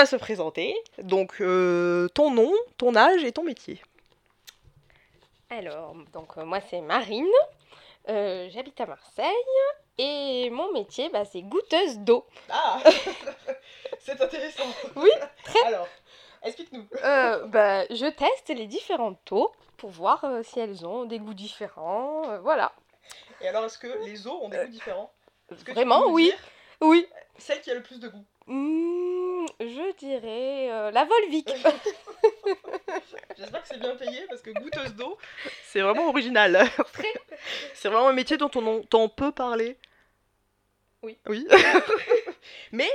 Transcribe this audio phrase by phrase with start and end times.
[0.00, 0.74] va se présenter.
[1.02, 3.82] Donc euh, ton nom, ton âge et ton métier.
[5.50, 7.26] Alors, donc euh, moi c'est Marine,
[8.08, 9.26] euh, j'habite à Marseille
[9.98, 12.24] et mon métier bah, c'est goûteuse d'eau.
[12.48, 12.80] Ah
[13.98, 14.64] C'est intéressant.
[14.96, 15.10] Oui,
[15.44, 15.62] très.
[15.66, 15.86] Alors,
[16.42, 16.86] explique-nous.
[17.04, 21.34] Euh, bah, je teste les différentes eaux pour voir euh, si elles ont des goûts
[21.34, 22.22] différents.
[22.30, 22.72] euh, voilà.
[23.42, 25.12] Et alors, est-ce que les eaux ont des goûts différents?
[25.50, 26.32] Vraiment, oui.
[26.80, 27.06] Oui.
[27.36, 28.24] Celle qui a le plus de goût.
[28.50, 31.48] Hmm, je dirais euh, la Volvic.
[33.38, 35.16] J'espère que c'est bien payé parce que goûteuse d'eau,
[35.62, 36.66] c'est vraiment original.
[37.74, 39.78] c'est vraiment un métier dont on entend peu parler.
[41.04, 41.16] Oui.
[41.28, 41.46] Oui.
[42.72, 42.90] Mais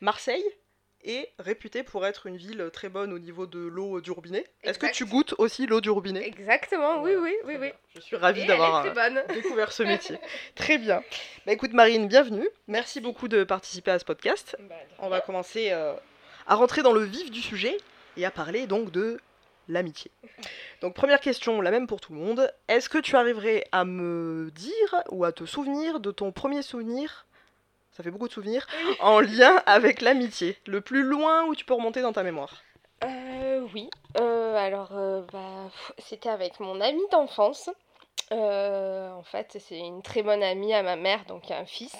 [0.00, 0.46] Marseille
[1.06, 4.44] est réputée pour être une ville très bonne au niveau de l'eau du robinet.
[4.62, 6.26] Est-ce que tu goûtes aussi l'eau du robinet?
[6.26, 7.70] Exactement, oui, oui, oui, oui.
[7.94, 10.18] Je suis ravie d'avoir euh, découvert ce métier.
[10.54, 11.02] Très bien.
[11.46, 12.48] Bah écoute Marine, bienvenue.
[12.66, 14.56] Merci beaucoup de participer à ce podcast.
[14.68, 15.94] Bah, On va commencer euh,
[16.46, 17.76] à rentrer dans le vif du sujet
[18.16, 19.18] et à parler donc de
[19.68, 20.10] l'amitié.
[20.82, 22.52] Donc première question, la même pour tout le monde.
[22.68, 27.26] Est-ce que tu arriverais à me dire ou à te souvenir de ton premier souvenir
[27.96, 28.66] ça fait beaucoup de souvenirs,
[29.00, 32.62] en lien avec l'amitié, le plus loin où tu peux remonter dans ta mémoire.
[33.04, 33.88] Euh, oui.
[34.20, 37.70] Euh, alors, euh, bah, c'était avec mon amie d'enfance.
[38.30, 41.66] En fait, c'est une très bonne amie à ma mère, donc il y a un
[41.66, 41.96] fils.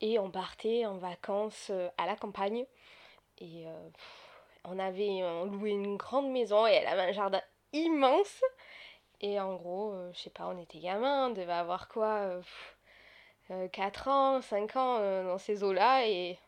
[0.00, 2.64] Et on partait en vacances à la campagne.
[3.38, 3.64] Et
[4.64, 7.42] on avait on loué une grande maison et elle avait un jardin
[7.72, 8.42] immense.
[9.20, 12.75] Et en gros, je sais pas, on était gamins, on devait avoir quoi pff,
[13.72, 16.06] 4 ans, 5 ans euh, dans ces eaux-là.
[16.06, 16.38] Et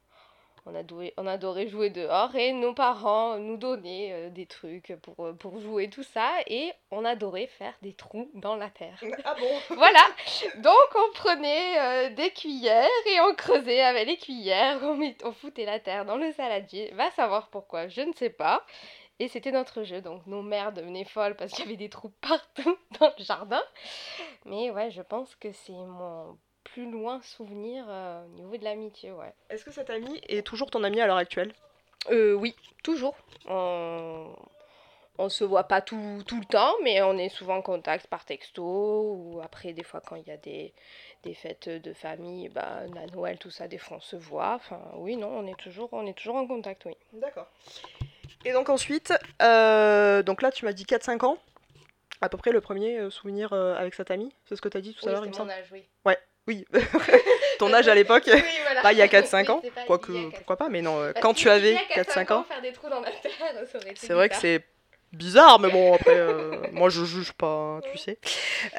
[0.66, 5.26] on adorait, on adorait jouer dehors et nos parents nous donnaient euh, des trucs pour,
[5.26, 6.30] euh, pour jouer, tout ça.
[6.46, 9.00] Et on adorait faire des trous dans la terre.
[9.24, 9.76] Ah bon?
[9.76, 10.00] Voilà,
[10.56, 15.32] donc on prenait euh, des cuillères et on creusait avec les cuillères, on, met- on
[15.32, 16.90] foutait la terre dans le saladier.
[16.94, 18.64] Va savoir pourquoi, je ne sais pas.
[19.20, 22.12] Et c'était notre jeu, donc nos mères devenaient folles parce qu'il y avait des trous
[22.20, 23.62] partout dans le jardin.
[24.44, 26.38] Mais ouais, je pense que c'est mon
[26.72, 29.32] plus loin souvenir euh, au niveau de l'amitié, ouais.
[29.50, 31.52] Est-ce que cette amie est toujours ton amie à l'heure actuelle?
[32.10, 33.16] Euh, oui, toujours.
[33.46, 34.26] On...
[35.18, 38.24] on se voit pas tout, tout le temps, mais on est souvent en contact par
[38.24, 40.72] texto ou après, des fois, quand il y a des,
[41.24, 44.54] des fêtes de famille, bah, la Noël, tout ça, des fois, on se voit.
[44.54, 46.96] Enfin, oui, non, on est toujours, on est toujours en contact, oui.
[47.12, 47.48] D'accord.
[48.44, 49.12] Et donc ensuite,
[49.42, 51.38] euh, donc là tu m'as dit 4-5 ans,
[52.20, 54.80] à peu près le premier euh, souvenir avec cette amie, c'est ce que tu as
[54.80, 55.50] dit tout à l'heure, il me semble?
[55.50, 55.82] âge, oui.
[56.48, 56.64] Oui,
[57.58, 58.80] ton âge à l'époque, Oui, voilà.
[58.80, 61.12] pas il y a 4-5 Oui, ans, quoique a 4-5 pourquoi pas, mais non, euh,
[61.12, 63.32] Parce quand tu avais il y a 4-5 ans, faire des trous dans la terre,
[63.70, 64.64] ça aurait été c'est vrai que c'est
[65.12, 68.18] bizarre, mais bon après, euh, moi je juge pas, hein, tu sais.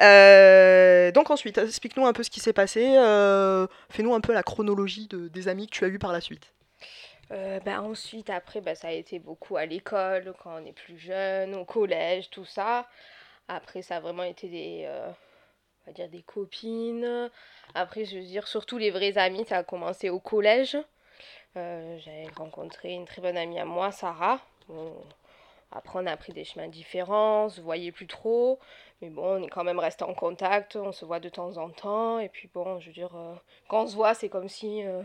[0.00, 4.42] Euh, donc ensuite, explique-nous un peu ce qui s'est passé, euh, fais-nous un peu la
[4.42, 6.52] chronologie de- des amis que tu as eu par la suite.
[7.64, 11.54] Bah, ensuite, après, bah, ça a été beaucoup à l'école, quand on est plus jeune,
[11.54, 12.88] au collège, tout ça.
[13.46, 14.88] Après, ça a vraiment été des,
[15.82, 17.30] on va dire des copines.
[17.74, 20.76] Après, je veux dire, surtout les vrais amis, ça a commencé au collège.
[21.56, 24.40] Euh, j'avais rencontré une très bonne amie à moi, Sarah.
[24.68, 24.94] Bon,
[25.72, 28.58] après, on a pris des chemins différents, on se voyait plus trop.
[29.02, 31.70] Mais bon, on est quand même resté en contact, on se voit de temps en
[31.70, 32.18] temps.
[32.18, 33.34] Et puis bon, je veux dire, euh,
[33.68, 34.84] quand on se voit, c'est comme si...
[34.84, 35.02] euh,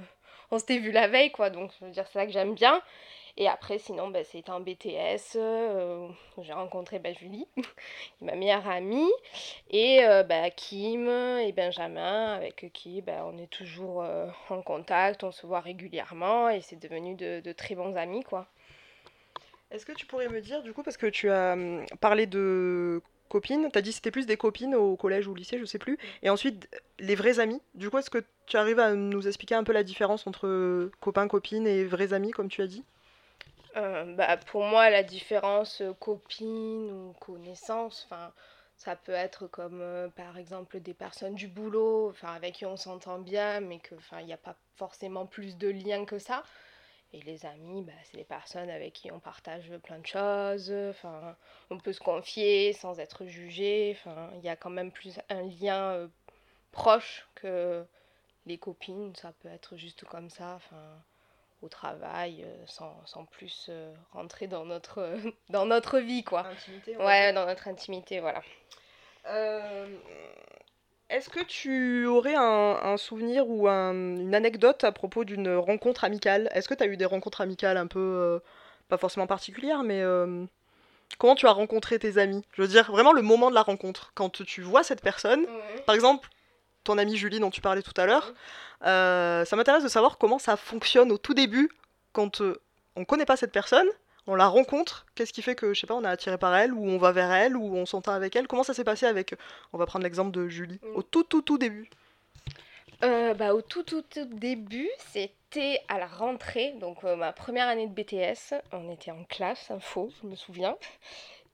[0.51, 1.49] on s'était vu la veille, quoi.
[1.49, 2.81] Donc, je veux dire, c'est ça que j'aime bien.
[3.37, 5.35] Et après, sinon, ben, c'était en BTS.
[5.35, 6.07] euh,
[6.41, 7.47] j'ai rencontré ben, Julie,
[8.21, 9.11] ma meilleure amie.
[9.69, 15.23] Et euh, ben, Kim et Benjamin, avec qui on est toujours euh, en contact.
[15.25, 16.49] On se voit régulièrement.
[16.49, 18.47] Et c'est devenu de, très bons amis, quoi.
[19.69, 23.01] Est-ce que tu pourrais me dire, du coup, parce que tu as hum, parlé de
[23.27, 25.65] copines, tu as dit que c'était plus des copines au collège ou au lycée, je
[25.65, 27.59] sais plus, et ensuite les vrais amis.
[27.73, 31.27] Du coup, est-ce que tu arrives à nous expliquer un peu la différence entre copains,
[31.27, 32.85] copines et vrais amis, comme tu as dit?
[33.75, 38.31] Euh, bah, pour moi, la différence euh, copine ou connaissance, enfin,
[38.77, 42.77] ça peut être comme euh, par exemple des personnes du boulot, enfin, avec qui on
[42.77, 46.43] s'entend bien, mais que, enfin, il n'y a pas forcément plus de liens que ça.
[47.13, 51.35] Et les amis, bah, c'est des personnes avec qui on partage plein de choses, enfin,
[51.69, 55.43] on peut se confier sans être jugé, enfin, il y a quand même plus un
[55.43, 56.09] lien
[56.71, 57.85] proche que
[58.45, 61.03] les copines, ça peut être juste comme ça, enfin
[61.61, 65.15] au travail euh, sans, sans plus euh, rentrer dans notre,
[65.49, 66.45] dans notre vie, quoi.
[66.47, 68.41] Intimité, Ouais, dans notre intimité, voilà.
[69.27, 69.87] Euh,
[71.09, 76.03] Est-ce que tu aurais un, un souvenir ou un- une anecdote à propos d'une rencontre
[76.03, 76.49] amicale?
[76.53, 78.39] Est-ce que tu as eu des rencontres amicales un peu, euh,
[78.89, 80.45] pas forcément particulières, mais euh,
[81.17, 82.43] comment tu as rencontré tes amis?
[82.53, 85.45] Je veux dire, vraiment le moment de la rencontre, quand tu vois cette personne,
[85.85, 86.29] par exemple,
[86.85, 88.33] ton amie Julie dont tu parlais tout à l'heure.
[88.85, 91.69] Euh, ça m'intéresse de savoir comment ça fonctionne au tout début
[92.13, 92.61] quand euh,
[92.95, 93.87] on connaît pas cette personne,
[94.27, 95.05] on la rencontre.
[95.15, 97.11] Qu'est-ce qui fait que, je sais pas, on est attiré par elle, ou on va
[97.11, 99.35] vers elle, ou on s'entend avec elle Comment ça s'est passé avec.
[99.73, 100.95] On va prendre l'exemple de Julie, Mm.
[100.95, 101.89] au tout, tout, tout début.
[103.03, 107.87] Euh, bah, au tout, tout, tout début, c'était à la rentrée, donc ma première année
[107.87, 108.55] de BTS.
[108.71, 110.77] On était en classe, info, je me souviens.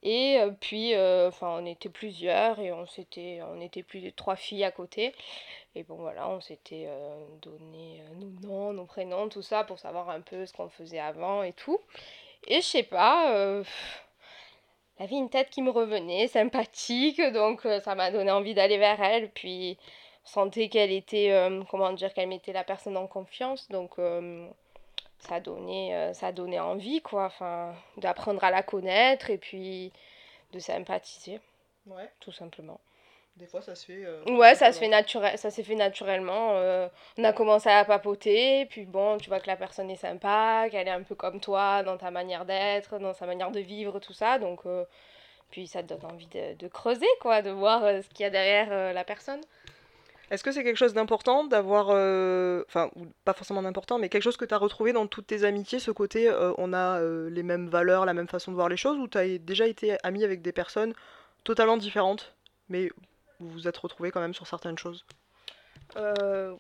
[0.03, 4.09] Et euh, puis, euh, enfin, on était plusieurs et on s'était, on était plus de
[4.09, 5.13] trois filles à côté.
[5.75, 10.09] Et bon, voilà, on s'était euh, donné nos noms, nos prénoms, tout ça pour savoir
[10.09, 11.80] un peu ce qu'on faisait avant et tout.
[12.48, 13.63] Et je sais pas, euh,
[14.98, 19.01] elle avait une tête qui me revenait, sympathique, donc ça m'a donné envie d'aller vers
[19.01, 19.30] elle.
[19.31, 19.77] Puis
[20.24, 23.98] sentais qu'elle était, comment dire, qu'elle mettait la personne en confiance, donc
[25.27, 29.91] ça donnait, euh, ça donnait envie, quoi, enfin, d'apprendre à la connaître et puis
[30.53, 31.39] de sympathiser,
[31.88, 32.79] Ouais, tout simplement.
[33.38, 34.06] des fois ça se fait.
[34.29, 36.51] Ouais, ça se fait naturel, ça s'est fait naturellement.
[36.57, 36.88] euh,
[37.18, 40.88] on a commencé à papoter, puis bon, tu vois que la personne est sympa, qu'elle
[40.88, 44.13] est un peu comme toi dans ta manière d'être, dans sa manière de vivre, tout
[44.13, 44.38] ça.
[44.38, 44.85] Donc, euh,
[45.50, 48.25] puis ça te donne envie de, de creuser, quoi, de voir euh, ce qu'il y
[48.25, 49.41] a derrière euh, la personne.
[50.31, 52.89] Est-ce que c'est quelque chose d'important d'avoir, euh, enfin,
[53.25, 55.91] pas forcément d'important, mais quelque chose que tu as retrouvé dans toutes tes amitiés, ce
[55.91, 58.97] côté euh, on a euh, les mêmes valeurs, la même façon de voir les choses,
[58.97, 60.93] ou tu as déjà été ami avec des personnes
[61.43, 62.33] totalement différentes,
[62.69, 62.89] mais
[63.41, 65.05] vous vous êtes retrouvés quand même sur certaines choses?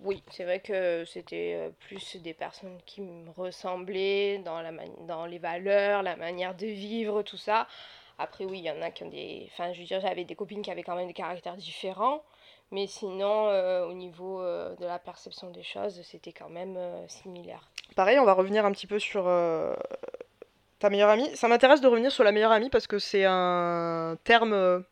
[0.01, 6.17] Oui, c'est vrai que c'était plus des personnes qui me ressemblaient dans les valeurs, la
[6.17, 7.67] manière de vivre, tout ça.
[8.19, 9.47] Après, oui, il y en a qui ont des...
[9.53, 12.25] Enfin, je veux dire, j'avais des copines qui avaient quand même des caractères différents.
[12.71, 17.05] Mais sinon, euh, au niveau euh, de la perception des choses, c'était quand même euh,
[17.09, 17.69] similaire.
[17.95, 19.25] Pareil, on va revenir un petit peu sur
[20.79, 21.35] ta meilleure amie.
[21.35, 24.85] Ça m'intéresse de revenir sur la meilleure amie parce que c'est un terme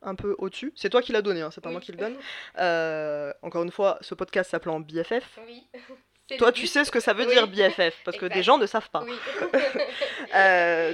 [0.00, 0.72] un peu au-dessus.
[0.74, 1.74] C'est toi qui l'as donné, hein, c'est pas Oui.
[1.74, 2.16] moi qui le donne.
[3.42, 5.38] Encore une fois, ce podcast s'appelant BFF.
[5.46, 5.66] Oui.
[6.36, 7.32] Toi, tu sais ce que ça veut Oui.
[7.32, 9.02] dire BFF, parce que des gens ne savent pas.
[9.02, 9.14] Oui.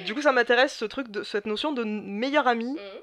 [0.04, 2.74] Du coup, ça m'intéresse ce truc, de, cette notion de meilleure amie.
[2.74, 3.00] Mhm.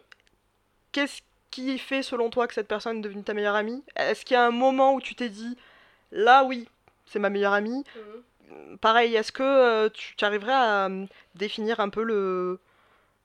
[0.94, 1.22] Qu'est-ce
[1.52, 3.84] qui fait, selon toi, que cette personne est devenue ta meilleure amie?
[3.96, 5.58] Est-ce qu'il y a un moment où tu t'es dit,
[6.12, 6.68] là, oui,
[7.06, 7.84] c'est ma meilleure amie?
[8.50, 8.78] Mhm.
[8.82, 11.06] Pareil, est-ce que euh, tu, tu arriverais à euh,
[11.36, 12.60] définir un peu le.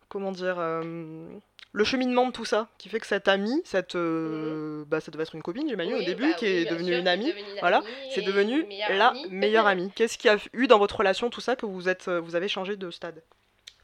[0.08, 1.26] Comment dire euh,
[1.72, 3.96] Le cheminement de tout ça, qui fait que cette amie, cette.
[3.96, 5.98] euh, bah, ça devait être une copine, j'imagine, au.
[5.98, 7.32] Oui, début, bah qui oui, est devenue sûr, une amie.
[7.60, 7.82] voilà,
[8.14, 9.26] C'est devenu meilleure la amie.
[9.30, 9.90] meilleure amie.
[9.96, 12.48] Qu'est-ce qu'il y a eu dans votre relation, tout ça, que vous, êtes, vous avez
[12.48, 13.22] changé de stade?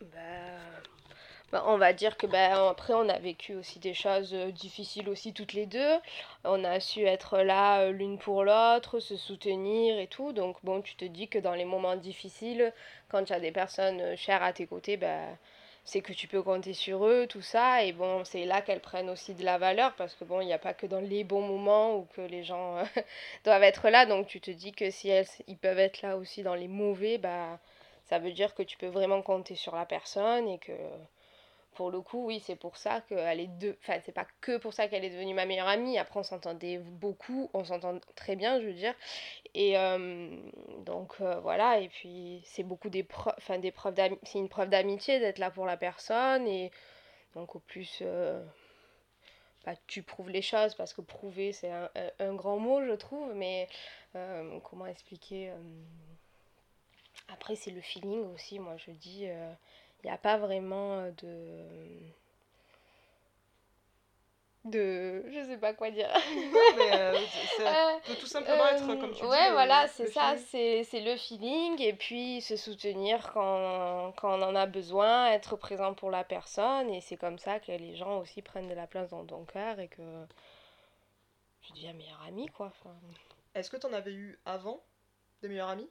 [0.00, 0.18] Bah,
[1.52, 5.08] bah, on va dire que bah, après on a vécu aussi des choses euh, difficiles
[5.10, 5.98] aussi toutes les deux.
[6.44, 10.32] On a su être là euh, l'une pour l'autre, se soutenir et tout.
[10.32, 12.72] Donc bon, tu te dis que dans les moments difficiles,
[13.10, 15.26] quand tu as des personnes euh, chères à tes côtés, bah,
[15.84, 17.84] c'est que tu peux compter sur eux, tout ça.
[17.84, 20.54] Et bon, c'est là qu'elles prennent aussi de la valeur parce que bon, il n'y
[20.54, 22.78] a pas que dans les bons moments où que les gens
[23.44, 24.06] doivent être là.
[24.06, 27.18] Donc tu te dis que si elles, ils peuvent être là aussi dans les mauvais,
[27.18, 27.58] bah
[28.06, 30.72] ça veut dire que tu peux vraiment compter sur la personne et que
[31.74, 33.76] pour le coup, oui, c'est pour ça qu'elle est deux.
[33.82, 35.98] Enfin, c'est pas que pour ça qu'elle est devenue ma meilleure amie.
[35.98, 38.94] Après, on s'entendait beaucoup, on s'entend très bien, je veux dire.
[39.54, 40.30] Et euh,
[40.86, 41.80] donc euh, voilà.
[41.80, 45.38] Et puis c'est beaucoup des preuves, enfin des preuves d'ami- c'est une preuve d'amitié d'être
[45.38, 46.70] là pour la personne et
[47.34, 48.00] donc au plus.
[48.02, 48.42] euh,
[49.64, 53.68] bah, tu prouves les choses parce que prouver c'est un, grand mot je trouve mais
[54.64, 55.52] comment expliquer
[57.28, 59.26] après, c'est le feeling aussi, moi je dis.
[60.02, 61.10] Il n'y a pas vraiment euh,
[64.64, 64.70] de.
[64.70, 65.24] de.
[65.30, 66.10] Je sais pas quoi dire.
[66.12, 67.14] euh,
[67.60, 68.26] Euh, peut tout
[69.24, 74.42] euh, ouais, voilà, c'est ça, c'est le feeling et puis se soutenir quand, quand on
[74.42, 78.18] en a besoin, être présent pour la personne et c'est comme ça que les gens
[78.18, 80.02] aussi prennent de la place dans ton cœur et que
[81.62, 82.66] je deviens meilleure amie quoi.
[82.66, 82.94] Enfin,
[83.54, 84.82] Est-ce que tu en avais eu avant
[85.42, 85.90] des meilleures amies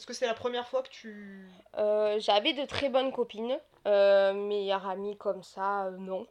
[0.00, 1.46] Est-ce que c'est la première fois que tu.
[1.76, 6.26] Euh, j'avais de très bonnes copines, euh, meilleures amies comme ça, euh, non.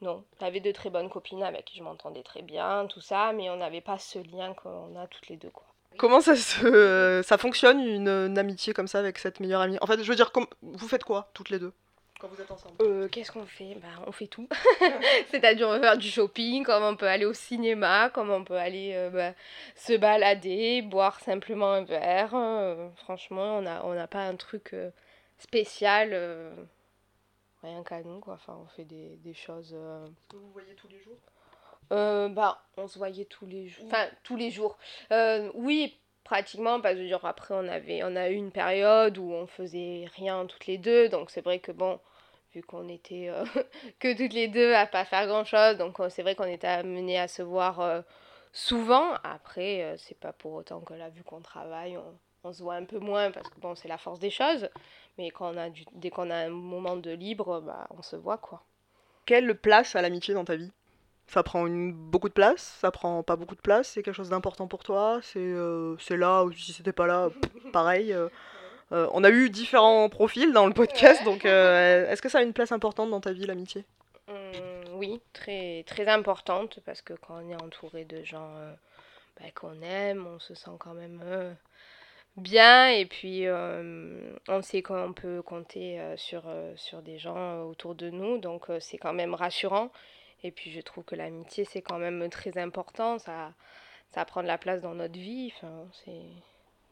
[0.00, 3.50] Non, j'avais de très bonnes copines avec qui je m'entendais très bien, tout ça, mais
[3.50, 5.66] on n'avait pas ce lien qu'on a toutes les deux, quoi.
[5.98, 9.76] Comment ça se ça fonctionne une, une amitié comme ça avec cette meilleure amie?
[9.82, 10.46] En fait, je veux dire, comme...
[10.62, 11.74] vous faites quoi toutes les deux?
[12.18, 13.74] Quand vous êtes ensemble Euh, qu'est-ce qu'on fait?
[13.76, 14.48] Bah, on fait tout.
[15.30, 18.56] C'est-à-dire, on va faire du shopping, comme on peut aller au cinéma, comme on peut
[18.56, 19.32] aller euh, bah,
[19.76, 22.34] se balader, boire simplement un verre.
[22.34, 24.90] euh, franchement, on n'a on n'a pas un truc euh,
[25.38, 26.12] spécial,
[27.62, 28.34] rien qu'à nous, quoi.
[28.34, 29.76] Enfin, on fait des, des choses.
[30.28, 31.16] que vous voyez tous les jours?
[31.92, 33.86] Euh, bah, on se voyait tous les jours.
[33.86, 34.76] Enfin, tous les jours.
[35.12, 35.98] Euh, oui,
[36.28, 40.04] pratiquement, parce que genre, après, on avait, on a eu une période où on faisait
[40.14, 41.08] rien toutes les deux.
[41.08, 41.98] Donc, c'est vrai que bon,
[42.54, 43.44] vu qu'on était euh,
[43.98, 46.66] que toutes les deux à pas faire grand chose, donc euh, c'est vrai qu'on était
[46.66, 48.02] amenés à se voir euh,
[48.52, 49.14] souvent.
[49.24, 51.98] Après, c'est pas pour autant que là, vu qu'on travaille,
[52.44, 54.68] on, se voit un peu moins parce que bon, c'est la force des choses.
[55.16, 58.16] Mais quand on a du, dès qu'on a un moment de libre, bah, on se
[58.16, 58.62] voit quoi.
[59.24, 60.72] Quelle place a l'amitié dans ta vie?
[61.28, 64.30] Ça prend une, beaucoup de place Ça prend pas beaucoup de place C'est quelque chose
[64.30, 67.30] d'important pour toi C'est euh, là ou si c'était pas là,
[67.72, 68.28] pareil euh,
[68.92, 72.52] euh, On a eu différents profils dans le podcast, donc est-ce que ça a une
[72.52, 73.84] place importante dans ta vie l'amitié?
[74.28, 78.50] Mmh, Oui, très, très importante parce que quand on est entouré de gens
[79.38, 81.22] bah, qu'on aime, on se sent quand même
[82.38, 87.64] bien et puis euh, on sait qu'on peut compter euh, sur, euh, sur des gens
[87.64, 89.90] autour de nous donc c'est quand même rassurant
[90.42, 93.18] et puis je trouve que l'amitié c'est quand même très important.
[93.18, 93.52] Ça
[94.10, 95.52] ça prend de la place dans notre vie.
[95.56, 96.22] Enfin, c'est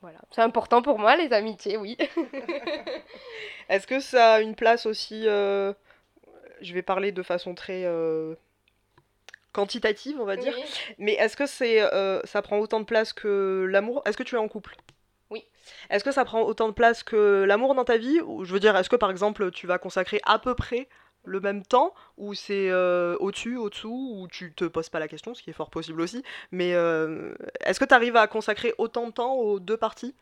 [0.03, 0.19] voilà.
[0.31, 1.97] C'est important pour moi les amitiés oui.
[3.69, 7.85] Est-ce que ça a une place aussi je vais parler de façon très
[9.53, 10.55] quantitative on va dire.
[10.99, 11.81] Mais est-ce que c'est
[12.25, 14.03] ça prend autant de place que l'amour?
[14.07, 14.77] Est-ce que tu es en couple?
[15.31, 15.45] Oui.
[15.91, 18.21] Est-ce que ça prend autant de place que l'amour dans ta vie?
[18.21, 20.89] Ou je veux dire, est-ce que par exemple tu vas consacrer à peu près
[21.27, 25.35] le même temps ou c'est euh, au-dessus, au-dessous, ou tu te poses pas la question,
[25.35, 26.23] ce qui est fort possible aussi.
[26.53, 30.15] Mais euh, est-ce que tu arrives à consacrer autant de temps aux deux parties?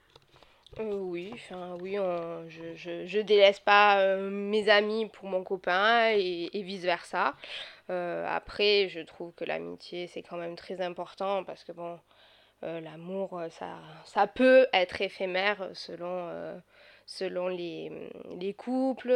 [0.80, 1.96] Euh, Oui, enfin oui,
[2.48, 7.34] je, je, délaisse pas mes amis pour mon copain et, et vice versa.
[7.88, 12.00] après, je trouve que l'amitié c'est quand même très important parce que bon,
[12.62, 16.60] l'amour, ça, ça peut être éphémère selon,
[17.06, 19.14] selon les, les couples,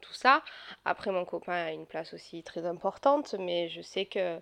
[0.00, 0.42] tout ça.
[0.84, 4.38] Après, mon copain a une place aussi très importante, mais je sais que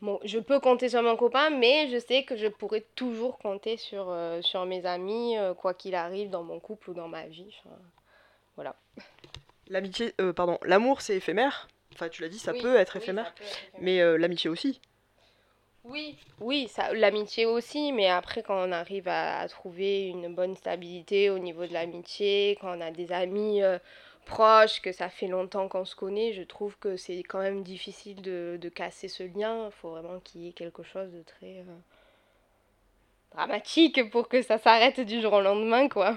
[0.00, 3.76] bon, je peux compter sur mon copain, mais je sais que je pourrais toujours compter
[3.76, 7.54] sur, sur mes amis, quoi qu'il arrive dans mon couple ou dans ma vie.
[8.56, 8.76] voilà.
[9.68, 11.68] L'amitié, pardon, l'amour c'est éphémère.
[11.94, 13.34] Enfin, tu l'as dit, ça, peut être éphémère.
[13.78, 14.80] Mais l'amitié aussi.
[15.84, 21.28] Oui, oui, ça, l'amitié aussi, mais après quand on arrive à, trouver une bonne stabilité
[21.28, 23.78] au niveau de l'amitié, quand on a des amis euh,
[24.24, 28.22] proches, que ça fait longtemps qu'on se connaît, je trouve que c'est quand même difficile
[28.22, 29.66] de, casser ce lien.
[29.66, 31.78] Il faut vraiment qu'il y ait quelque chose de très euh,
[33.34, 36.16] dramatique pour que ça s'arrête du jour au lendemain, quoi.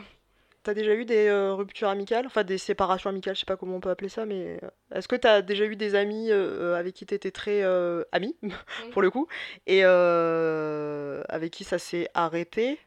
[0.66, 3.76] T'as déjà eu des euh, ruptures amicales, enfin des séparations amicales, je sais pas comment
[3.76, 6.96] on peut appeler ça, mais euh, est-ce que t'as déjà eu des amis euh, avec
[6.96, 7.62] qui t'étais très
[8.12, 8.36] ami,
[8.92, 9.28] pour le coup,
[9.68, 12.80] et avec qui ça s'est arrêté?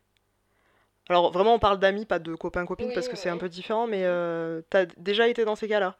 [1.08, 4.02] Alors vraiment on parle d'amis, pas de copains-copines, parce que c'est un peu différent, mais
[4.70, 5.97] t'as déjà été dans ces cas-là?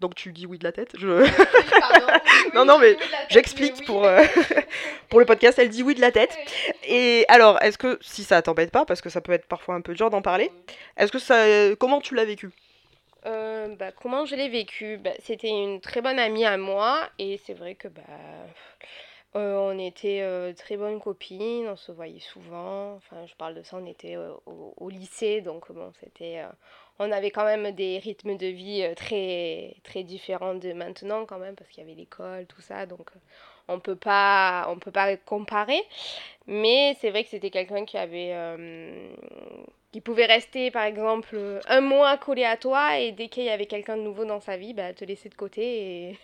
[0.00, 0.92] Donc tu dis oui de la tête.
[0.98, 1.06] Je...
[2.54, 2.96] non, non, mais
[3.28, 4.22] j'explique pour, euh,
[5.08, 5.58] pour le podcast.
[5.58, 6.36] Elle dit oui de la tête.
[6.84, 9.80] Et alors, est-ce que, si ça t'embête pas, parce que ça peut être parfois un
[9.80, 10.50] peu dur d'en parler,
[10.96, 11.44] est-ce que ça.
[11.76, 12.50] Comment tu l'as vécu?
[13.24, 14.96] Euh, bah, comment je l'ai vécu?
[14.98, 18.02] Bah, C'était une très bonne amie à moi et c'est vrai que bah,
[19.36, 22.94] euh, on était très bonnes copines, on se voyait souvent.
[22.94, 26.42] Enfin, je parle de ça, on était au, au, lycée, donc bon, c'était
[26.98, 31.38] on avait quand même des rythmes de vie euh, très, très différents de maintenant quand
[31.38, 33.18] même, parce qu'il y avait l'école, tout ça, donc euh,
[33.68, 35.80] on peut pas on peut pas comparer
[36.46, 39.14] mais c'est vrai que c'était quelqu'un qui avait euh,
[39.92, 43.66] qui pouvait rester par exemple un mois collé à toi et dès qu'il y avait
[43.66, 46.16] quelqu'un de nouveau dans sa vie bah te laisser de côté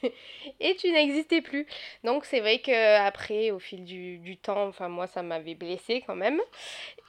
[0.61, 1.67] et, tu n'existais plus.
[2.03, 6.17] Donc c'est vrai que après au fil du, temps enfin moi ça m'avait blessé quand
[6.17, 6.41] même.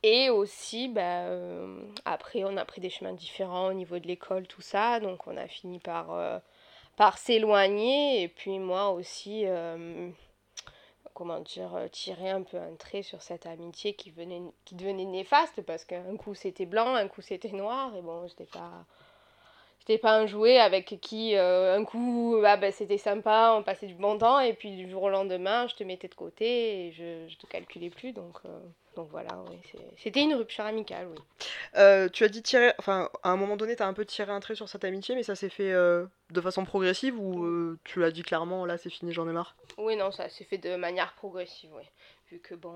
[0.03, 4.45] Et aussi bah euh, après on a pris des chemins différents au niveau de l'école
[4.45, 4.99] tout ça.
[4.99, 6.41] Donc on a fini par
[6.97, 8.21] par s'éloigner.
[8.23, 10.09] Et puis moi aussi euh,
[11.13, 15.05] comment dire euh, tirer un peu un trait sur cette amitié qui venait qui devenait
[15.05, 18.85] néfaste parce qu'un coup c'était blanc un coup c'était noir et bon j'étais pas
[19.79, 23.87] j'étais pas un jouet avec qui euh, un coup ah ben, c'était sympa on passait
[23.87, 26.91] du bon temps et puis du jour au lendemain je te mettais de côté et
[26.91, 28.41] je, je te calculais plus donc
[28.99, 29.57] donc voilà, oui,
[29.97, 31.17] c'était une rupture amicale, oui.
[31.75, 34.29] Euh, tu as dit tirer, enfin, à un moment donné, tu as un peu tiré
[34.29, 37.79] un trait sur cette amitié, mais ça s'est fait euh, de façon progressive ou euh,
[37.85, 39.55] tu l'as dit clairement, là c'est fini, j'en ai marre?
[39.77, 41.83] Oui, non, ça s'est fait de manière progressive, oui.
[42.29, 42.75] Vu que bon,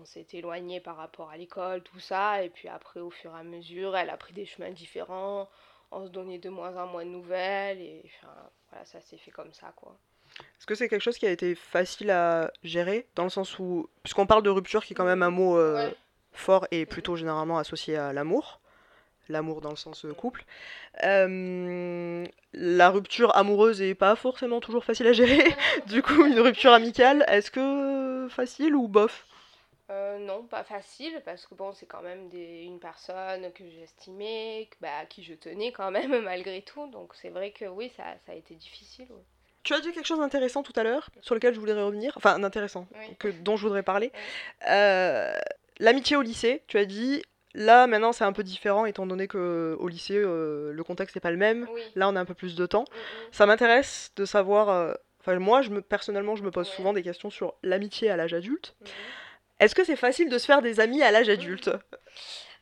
[0.00, 3.40] on s'est éloigné par rapport à l'école, tout ça, et puis après, au fur et
[3.40, 5.46] à mesure, elle a pris des chemins différents,
[5.90, 8.32] on se donnait de moins en moins de nouvelles, et enfin,
[8.70, 9.94] voilà, ça s'est fait comme ça, quoi.
[10.40, 13.88] Est-ce que c'est quelque chose qui a été facile à gérer Dans le sens où.
[14.02, 15.90] Puisqu'on parle de rupture, qui est quand même un mot euh,
[16.32, 18.60] fort et plutôt généralement associé à l'amour.
[19.28, 20.44] L'amour dans le sens euh, couple.
[21.02, 25.54] Euh, la rupture amoureuse est pas forcément toujours facile à gérer.
[25.86, 29.26] du coup, une rupture amicale, est-ce que facile ou bof?
[30.20, 35.00] Non, pas facile, parce que bon, c'est quand même des, une personne que j'estimais, bah,
[35.02, 36.86] à qui je tenais quand même malgré tout.
[36.86, 39.08] Donc c'est vrai que oui, ça, ça a été difficile.
[39.64, 42.38] Tu as dit quelque chose d'intéressant tout à l'heure, sur lequel je voulais revenir, enfin
[42.38, 43.16] d'intéressant, Oui.
[43.18, 44.12] que, dont je voudrais parler.
[44.68, 45.34] Euh,
[45.80, 47.22] L'amitié au lycée, tu as dit,
[47.54, 51.20] là maintenant c'est un peu différent étant donné que au lycée euh, le contexte n'est
[51.20, 51.66] pas le même.
[51.72, 51.80] Oui.
[51.96, 52.84] Là on a un peu plus de temps.
[52.84, 53.32] Mm, mm.
[53.32, 56.76] Ça m'intéresse de savoir, euh, enfin moi je me, personnellement je me pose Ouais.
[56.76, 58.76] souvent des questions sur l'amitié à l'âge adulte.
[58.80, 58.86] Mhm.
[59.60, 61.70] Est-ce que c'est facile de se faire des amis à l'âge adulte?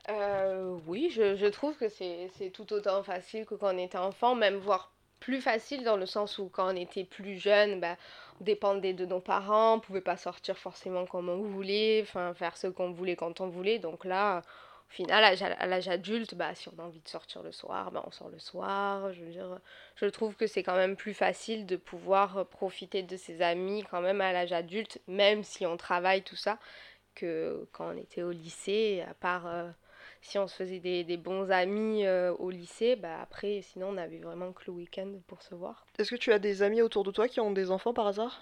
[0.09, 3.99] Euh, oui, je, je trouve que c'est c'est tout autant facile que quand on était
[3.99, 7.97] enfant, même voire plus facile dans le sens où quand on était plus jeune, bah,
[8.41, 12.57] on dépendait de nos parents, on pouvait pas sortir forcément comme on voulait, enfin faire
[12.57, 13.79] ce qu'on voulait quand on voulait.
[13.79, 14.43] Donc là,
[14.91, 18.02] au final, à l'âge- adulte, bah, si on a envie de sortir le soir, bah,
[18.05, 19.12] on sort le soir.
[19.12, 19.61] Je veux dire,
[19.95, 24.00] je trouve que c'est quand même plus facile de pouvoir profiter de ses amis quand
[24.00, 26.59] même à l'âge adulte, même si on travaille tout ça,
[27.14, 29.47] que quand on était au lycée, à part...
[29.47, 29.71] euh,
[30.23, 33.97] si on se faisait des, des bons amis euh, au lycée, bah après, sinon on
[33.99, 35.85] avait vraiment que le week-end pour se voir.
[35.99, 38.41] Est-ce que tu as des amis autour de toi qui ont des enfants par hasard?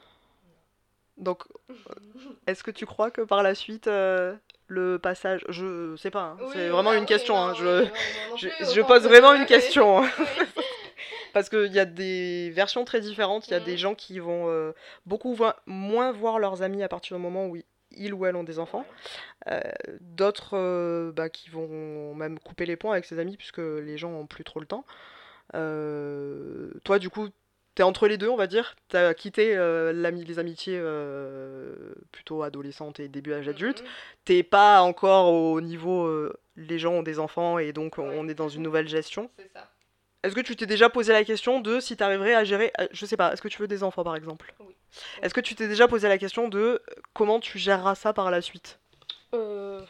[1.16, 1.44] Donc,
[2.46, 4.34] est-ce que tu crois que par la suite, euh,
[4.68, 5.44] le passage...
[5.48, 7.36] Je sais pas, hein, c'est vraiment une question.
[7.36, 7.86] hein, je...
[8.36, 10.02] je, je pose vraiment une question.
[10.04, 10.10] hein.
[11.32, 13.46] Parce qu'il y a des versions très différentes.
[13.48, 13.64] Il y a Mhm.
[13.64, 14.72] des gens qui vont euh,
[15.06, 17.56] beaucoup moins voir leurs amis à partir du moment où
[17.92, 18.84] ils ou elles ont des enfants.
[19.48, 19.60] Euh,
[20.00, 24.10] D'autres euh, bah, qui vont même couper les ponts avec ses amis puisque les gens
[24.12, 24.84] ont plus trop le temps.
[25.54, 27.28] Euh, toi, du coup,
[27.74, 28.76] t'es entre les deux, on va dire.
[28.88, 29.56] T'as quitté
[29.92, 30.80] les amitiés
[32.12, 33.84] plutôt adolescentes et début âge adulte.
[34.24, 38.16] T'es pas encore au niveau les gens ont des enfants et donc on- Ouais.
[38.18, 39.30] on est dans une nouvelle gestion.
[39.38, 39.70] C'est ça.
[40.22, 43.16] Est-ce que tu t'es déjà posé la question de si t'arriverais à gérer, je sais
[43.16, 44.52] pas, est-ce que tu veux des enfants par exemple?
[44.60, 44.74] Oui.
[45.22, 46.78] Est-ce que tu t'es déjà posé la question de euh,
[47.14, 48.78] comment tu géreras ça par la suite?
[49.34, 49.84] Euh,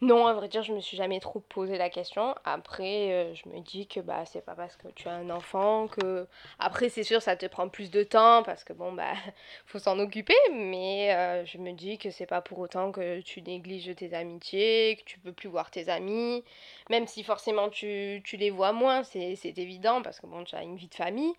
[0.00, 2.34] non, à vrai dire, je me suis jamais trop posé la question.
[2.44, 5.88] Après, euh, je me dis que bah c'est pas parce que tu as un enfant
[5.88, 6.26] que
[6.58, 9.12] après c'est sûr ça te prend plus de temps parce que bon bah
[9.66, 13.40] faut s'en occuper, mais euh, je me dis que c'est pas pour autant que tu
[13.40, 16.44] négliges tes amitiés, que tu peux plus voir tes amis,
[16.90, 20.54] même si forcément tu, tu les vois moins, c'est c'est évident parce que bon tu
[20.56, 21.34] as une vie de famille,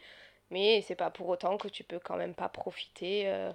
[0.52, 3.28] mais c'est pas pour autant que tu peux quand même pas profiter.
[3.28, 3.52] euh,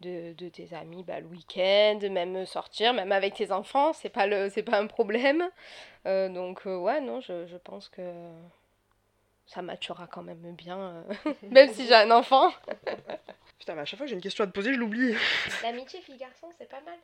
[0.00, 4.78] de, tes amis bah, le week-end, même sortir, même avec tes enfants, c'est pas, pas
[4.78, 5.44] un problème.
[6.06, 8.02] Euh, donc, euh, ouais, non, je pense que
[9.48, 12.52] ça maturera quand même bien, euh, même si j'ai un enfant.
[13.58, 15.16] Putain, mais à chaque fois que j'ai une question à te poser, je l'oublie.
[15.64, 16.94] L'amitié fille-garçon, c'est pas mal.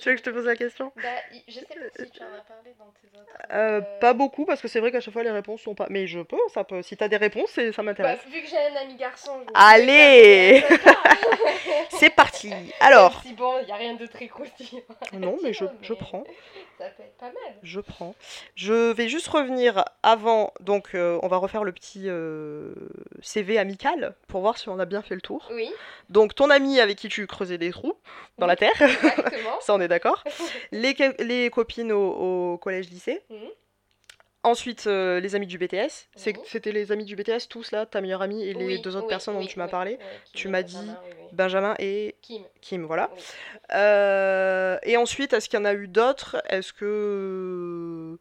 [0.00, 0.90] tu veux que je te pose la question?
[0.96, 1.02] Bah,
[1.46, 3.28] je sais pas si tu en as parlé dans tes autres.
[3.52, 5.86] Euh, Pas beaucoup parce que c'est vrai qu'à chaque fois les réponses sont pas.
[5.90, 6.80] Mais je peux, ça peut.
[6.80, 8.18] Si t'as des réponses, c'est- ça Bah, m'intéresse.
[8.28, 9.42] vu que j'ai un ami garçon.
[9.46, 10.64] je Allez
[11.90, 12.50] C'est parti.
[12.80, 13.10] Alors.
[13.12, 14.80] Même Si bon, il n'y a rien de très croustillant.
[15.12, 16.24] Non, mais je, je prends.
[16.78, 17.54] Ça peut être pas mal.
[17.62, 18.14] Je prends.
[18.54, 20.54] Je vais juste revenir avant.
[20.60, 22.72] Donc, euh, on va refaire le petit euh,
[23.22, 25.48] CV amical pour voir si on a bien fait le tour.
[25.52, 25.70] Oui,
[26.10, 27.94] Donc, ton ami avec qui tu creusais des trous
[28.38, 29.58] dans la terre, exactement.
[29.60, 30.22] ça on est d'accord.
[30.72, 33.22] Les, les copines au, au collège-lycée.
[34.42, 36.08] Ensuite, euh, les amis du BTS.
[36.16, 39.04] C'était les amis du BTS, tous là, ta meilleure amie et les Oui, deux autres
[39.04, 39.98] oui, personnes dont tu m'as parlé.
[40.32, 40.78] Tu m'as dit.
[41.32, 42.42] Benjamin et Kim.
[42.62, 43.10] Kim, voilà.
[43.74, 46.42] Euh, et ensuite, est-ce qu'il y en a eu d'autres?
[46.48, 48.18] Est-ce que.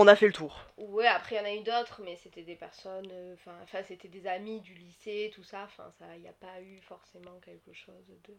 [0.00, 0.60] On a fait le tour.
[0.76, 4.06] Ouais, après il y en a eu d'autres, mais c'était des personnes, euh, enfin, c'était
[4.06, 7.72] des amis du lycée, tout ça, enfin, ça, il n'y a pas eu forcément quelque
[7.72, 8.34] chose de.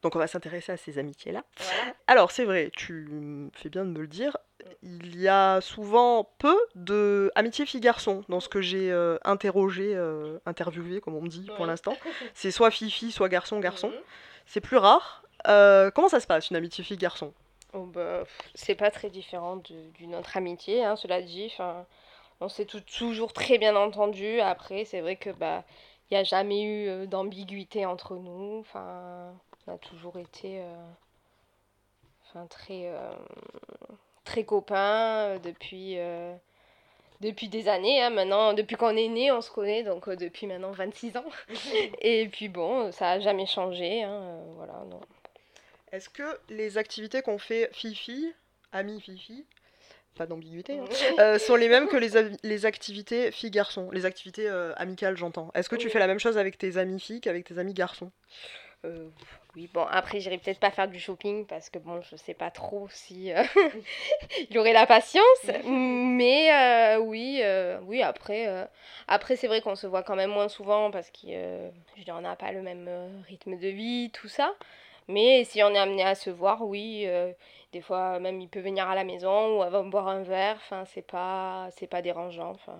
[0.00, 1.44] Donc on va s'intéresser à ces amitiés-là.
[1.58, 1.94] Voilà.
[2.06, 4.38] Alors c'est vrai, tu fais bien de me le dire,
[4.82, 10.38] il y a souvent peu de amitié fille-garçon dans ce que j'ai euh, interrogé, euh,
[10.46, 11.98] interviewé comme on me dit pour l'instant.
[12.32, 13.90] C'est soit fille-fille, soit garçon-garçon.
[13.90, 14.00] Mhm.
[14.46, 15.22] C'est plus rare.
[15.44, 17.34] Comment ça se passe une amitié fille-garçon
[17.74, 21.52] Oh, bah, c'est pas très différent de- d'une autre amitié, hein, cela dit.
[22.40, 24.40] On s'est toujours très bien entendu.
[24.40, 25.64] Après, c'est vrai que bah,
[26.10, 28.60] il n'y a jamais eu euh, d'ambiguïté entre nous.
[28.60, 29.34] Enfin,
[29.66, 30.74] on a toujours été euh,
[32.24, 33.14] enfin, très, euh,
[34.24, 36.34] très copains depuis, euh,
[37.20, 38.02] depuis des années.
[38.02, 38.10] hein.
[38.10, 41.24] Maintenant, depuis qu'on est né, on se connaît, donc depuis maintenant 26 ans.
[42.02, 44.02] Et puis bon, ça a jamais changé.
[44.04, 45.00] hein, voilà, non.
[45.94, 48.34] Est-ce que les activités qu'on fait fille-fille,
[48.72, 49.46] ami fille-fille,
[50.16, 50.84] pas d'ambiguïté, hein,
[51.20, 55.50] euh, sont les mêmes que les, activités filles-garçons Les activités euh, amicales, j'entends.
[55.54, 58.10] Est-ce que tu fais la même chose avec tes amis filles qu'avec tes amis garçons?
[58.84, 59.08] Euh,
[59.56, 62.50] oui, bon, après, j'irai peut-être pas faire du shopping parce que, bon, je sais pas
[62.50, 63.42] trop si euh,
[64.50, 65.24] il aurait la patience.
[65.66, 67.42] Mais euh, oui,
[67.86, 68.68] oui, après,
[69.08, 72.62] après c'est vrai qu'on se voit quand même moins souvent parce qu'on n'a pas le
[72.62, 72.88] même
[73.28, 74.54] rythme de vie, tout ça.
[75.08, 77.32] Mais si on est amené à se voir, oui, euh,
[77.72, 80.84] des fois même il peut venir à la maison ou avant boire un verre, enfin,
[80.86, 82.50] c'est pas, c'est pas dérangeant.
[82.50, 82.78] Enfin,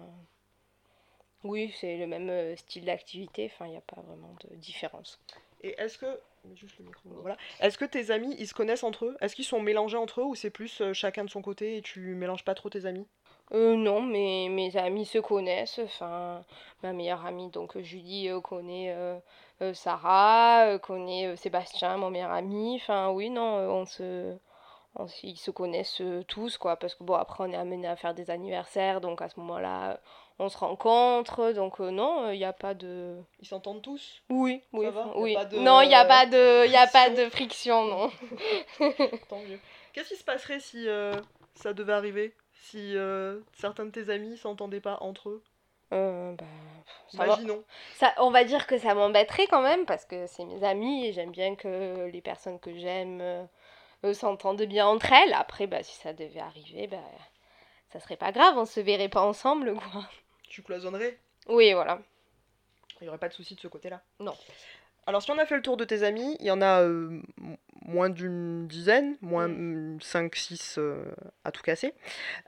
[1.45, 5.21] Oui, c'est le même euh, style d'activité, enfin, il n'y a pas vraiment de différence.
[5.63, 6.21] Et est-ce que.
[6.55, 7.39] Juste le micro, voilà.
[7.61, 9.17] Est-ce que tes amis, ils se connaissent entre eux?
[9.21, 11.83] Est-ce qu'ils sont mélangés entre eux ou c'est plus euh, chacun de son côté et
[11.83, 13.07] tu mélanges pas trop tes amis?
[13.53, 15.79] Euh, non, mais mes amis se connaissent.
[15.79, 16.45] Enfin,
[16.83, 19.19] ma meilleure amie, donc Julie, euh, connaît euh,
[19.75, 22.77] Sarah, euh, connaît euh, Sébastien, mon meilleur ami.
[22.83, 24.37] Enfin, oui, non, euh, on se,
[25.23, 26.77] ils se connaissent euh, tous, quoi.
[26.77, 29.93] Parce que bon, après, on est amené à faire des anniversaires, donc à ce moment-là,
[29.93, 29.97] euh,
[30.39, 31.53] on se rencontre.
[31.53, 33.17] Donc, euh, non, il n'y a pas de.
[33.41, 34.23] Ils s'entendent tous?
[34.29, 35.13] Oui, oui, va?
[35.17, 35.37] Oui.
[35.51, 37.25] de Non, il n'y a pas de, y a pas friction?
[37.25, 38.11] de friction, non.
[39.29, 39.59] Tant mieux.
[39.93, 41.13] Qu'est-ce qui se passerait si euh,
[41.55, 42.35] ça devait arriver?
[42.55, 45.43] Si euh, certains de tes amis s'entendaient pas entre eux?
[45.93, 46.45] Euh, bah,
[47.09, 47.27] ça va.
[47.27, 47.63] Imaginons.
[47.95, 51.13] Ça, on va dire que ça m'embêterait quand même parce que c'est mes amis et
[51.13, 53.45] j'aime bien que les personnes que j'aime euh,
[54.05, 55.35] euh, s'entendent bien entre elles.
[55.35, 56.99] Après, bah, si ça devait arriver, bah,
[57.93, 60.03] ça serait pas grave, on se verrait pas ensemble, quoi.
[60.49, 61.19] Tu cloisonnerais?
[61.49, 62.01] Oui, voilà.
[63.01, 64.01] Il y aurait pas de souci de ce côté-là?
[64.21, 64.35] Non.
[65.07, 67.21] Alors, si on a fait le tour de tes amis, il y en a euh,
[67.83, 69.99] moins d'une dizaine, moins Mm.
[70.01, 70.79] 5-6
[71.45, 71.93] à tout casser.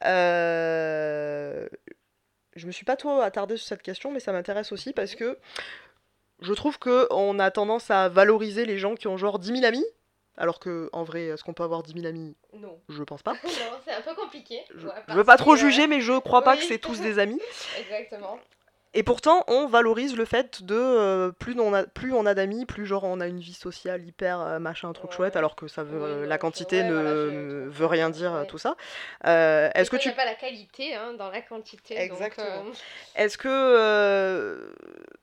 [0.04, 1.68] Euh,
[2.56, 5.38] je me suis pas trop attardée sur cette question, mais ça m'intéresse aussi parce que
[6.40, 9.64] je trouve que on a tendance à valoriser les gens qui ont genre 10 000
[9.64, 9.84] amis,
[10.36, 12.36] alors que en vrai, est-ce qu'on peut avoir 10 000 amis?
[12.54, 12.78] Non.
[12.88, 13.32] Je pense pas.
[13.44, 14.60] non, c'est un peu compliqué.
[14.74, 16.58] Je, je veux pas trop euh, juger, mais je crois pas oui.
[16.58, 17.40] que c'est tous des amis.
[17.78, 18.38] Exactement.
[18.98, 22.64] Et pourtant, on valorise le fait de euh, plus on a, plus on a d'amis,
[22.64, 25.16] plus genre on a une vie sociale hyper euh, machin truc Ouais.
[25.16, 28.08] chouette, alors que ça veut Oui, euh, non, la quantité ouais, ne voilà, veut rien
[28.08, 28.46] dire ouais.
[28.46, 28.74] tout ça.
[29.26, 31.98] Euh, Est-ce que tu pas la qualité hein, dans la quantité.
[32.00, 32.64] Exactement.
[33.14, 34.72] est-ce que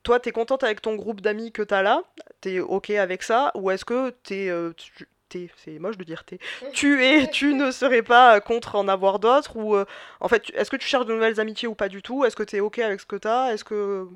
[0.03, 2.03] toi t'es contente avec ton groupe d'amis que t'as là,
[2.41, 6.39] t'es ok avec ça, ou est-ce que t'es tu- t'es- c'est moche de dire t'es
[6.71, 9.85] tu es tu ne serais pas contre en avoir d'autres ou euh,
[10.19, 12.25] en fait est-ce que tu cherches de nouvelles amitiés ou pas du tout?
[12.25, 13.53] Est-ce que t'es ok avec ce que t'as?
[13.53, 14.07] Est-ce que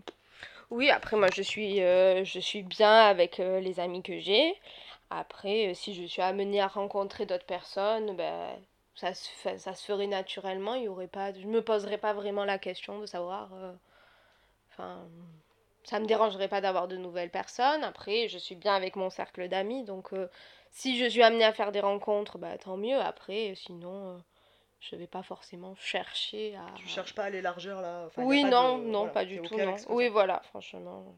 [0.69, 4.53] Oui, après moi je suis, euh, je suis bien avec euh, les amis que j'ai.
[5.10, 8.49] Après, euh, si je suis amenée à rencontrer d'autres personnes, ben,
[8.95, 10.75] ça se fait- ça se ferait naturellement.
[10.75, 13.53] Il y aurait pas, je me poserais pas vraiment la question de savoir.
[13.56, 13.73] euh,
[14.71, 15.08] Enfin,
[15.88, 17.84] ça me dérangerait pas d'avoir de nouvelles personnes.
[17.84, 20.28] Après, je suis bien avec mon cercle d'amis, donc euh,
[20.69, 23.00] si je suis amenée à faire des rencontres, bah tant mieux.
[23.00, 24.17] Après, sinon, euh,
[24.82, 26.65] je vais pas forcément chercher à.
[26.76, 27.54] tu cherches pas à là
[28.06, 29.76] Enfin, y a Oui, non, de- non, voilà, pas du tout, non.
[29.88, 31.15] Oui, voilà, franchement.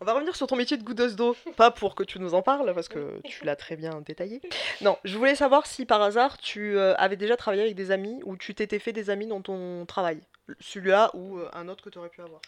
[0.00, 2.42] On va revenir sur ton métier de goudeuse d'eau, pas pour que tu nous en
[2.42, 4.40] parles, parce que tu l'as très bien détaillé.
[4.82, 8.20] Non, je voulais savoir si par hasard tu euh, avais déjà travaillé avec des amis
[8.24, 10.20] ou tu t'étais fait des amis dans ton travail.
[10.60, 12.42] Celui-là ou euh, un autre que tu aurais pu avoir.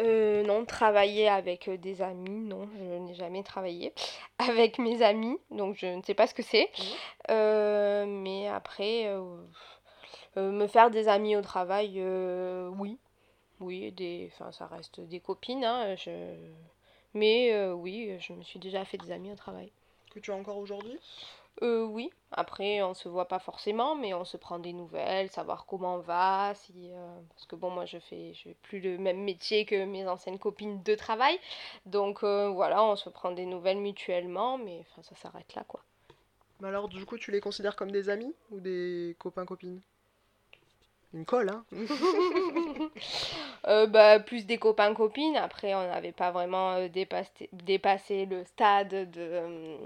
[0.00, 3.92] Euh, non, travailler avec euh, des amis, non, je n'ai jamais travaillé
[4.38, 6.70] avec mes amis, donc je ne sais pas ce que c'est.
[6.78, 6.84] Mhm.
[7.30, 9.36] Euh, mais après, euh,
[10.36, 12.02] me faire des amis au travail,
[12.78, 12.98] oui,
[13.60, 16.10] oui, des, enfin, ça reste des copines, hein, je...
[17.14, 19.70] mais oui, je me suis déjà fait des amis au travail.
[20.10, 20.98] Que tu as encore aujourd'hui?
[21.60, 25.66] Euh, oui, après on se voit pas forcément, mais on se prend des nouvelles, savoir
[25.66, 28.96] comment on va, si, euh, parce que bon, moi je fais, je fais plus le
[28.96, 31.38] même métier que mes anciennes copines de travail,
[31.84, 35.82] donc euh, voilà, on se prend des nouvelles mutuellement, mais enfin ça s'arrête là quoi.
[36.62, 39.80] Mais alors, du coup, tu les considères comme des amis ou des copains-copines?
[41.12, 41.64] Une colle, hein.
[43.68, 49.08] Euh, bah, plus des copains-copines, après on n'avait pas vraiment euh, dépassé, dépassé le stade
[49.12, 49.76] de,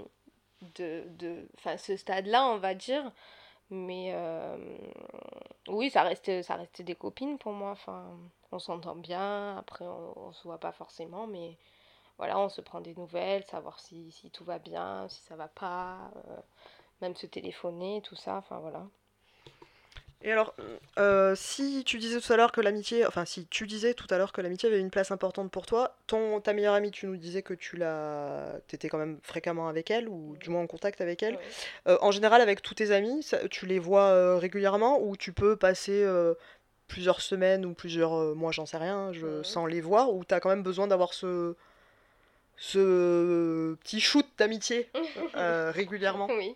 [0.75, 3.11] de, de, ce stade-là, on va dire.
[3.69, 4.57] Mais euh,
[5.67, 7.71] oui, ça reste, ça reste des copines pour moi.
[7.71, 8.17] Enfin,
[8.51, 11.57] on s'entend bien, après on, on se voit pas forcément, mais
[12.17, 15.47] voilà, on se prend des nouvelles, savoir si, si tout va bien, si ça va
[15.47, 16.37] pas, euh,
[17.01, 18.87] même se téléphoner, tout ça, enfin voilà.
[20.23, 20.55] Et alors,
[20.97, 24.17] euh, si tu disais tout à l'heure que l'amitié, enfin si tu disais tout à
[24.17, 27.17] l'heure que l'amitié avait une place importante pour toi, ton ta meilleure amie, tu nous
[27.17, 31.01] disais que tu la, t'étais quand même fréquemment avec elle ou du moins en contact
[31.01, 31.37] avec elle.
[31.87, 35.33] Euh, en général, avec tous tes amis, ça- tu les vois euh, régulièrement ou tu
[35.33, 36.03] peux passer
[36.87, 39.43] plusieurs semaines ou plusieurs mois, j'en sais rien, je, Mhm.
[39.43, 41.55] sans les voir ou t'as quand même besoin d'avoir ce
[42.57, 44.89] ce petit shoot d'amitié
[45.35, 46.27] euh, régulièrement.
[46.27, 46.55] Oui.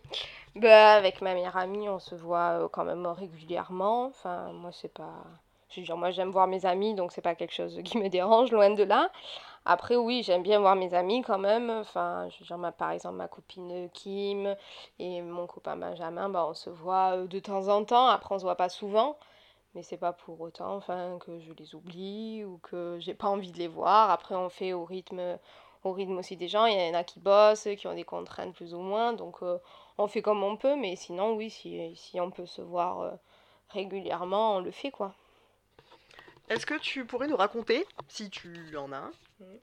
[0.56, 4.06] Bah, avec ma meilleure amie, on se voit euh, quand même régulièrement.
[4.08, 5.24] Enfin, moi, c'est pas.
[5.70, 8.10] Je veux dire, moi, j'aime voir mes amis, donc c'est pas quelque chose qui me
[8.10, 9.10] dérange, loin de là.
[9.66, 11.70] Après, oui, j'aime bien voir mes amis quand même.
[11.70, 14.56] Enfin, je veux dire, ma- par exemple, ma copine Kim
[15.00, 18.08] et mon copain Benjamin, bah, on se voit euh, de temps en temps.
[18.08, 19.18] Après, on se voit pas souvent.
[19.76, 23.52] Mais c'est pas pour autant, enfin, que je les oublie ou que j'ai pas envie
[23.52, 24.10] de les voir.
[24.12, 25.38] Après, on fait au rythme,
[25.84, 26.65] au rythme aussi des gens.
[26.65, 29.13] Il y en a qui bossent, qui ont des contraintes plus ou moins.
[29.13, 29.58] Donc, euh,
[29.98, 30.76] on fait comme on peut.
[30.76, 33.12] Mais sinon, oui, si, si on peut se voir euh,
[33.70, 35.13] régulièrement, on le fait, quoi.
[36.50, 39.60] Est-ce que tu pourrais nous raconter, si tu en as un, Mhm.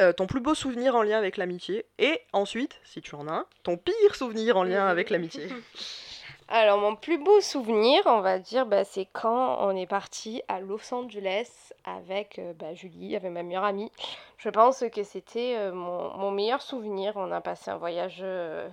[0.00, 3.32] euh, ton plus beau souvenir en lien avec l'amitié et ensuite, si tu en as
[3.32, 5.48] un, ton pire souvenir en lien avec l'amitié?
[6.50, 10.60] Alors, mon plus beau souvenir, on va dire, bah, c'est quand on est parti à
[10.60, 13.90] Los Angeles avec euh, bah, Julie, avec ma meilleure amie.
[14.38, 17.12] Je pense que c'était euh, mon, mon meilleur souvenir.
[17.16, 18.68] On a passé un voyage euh,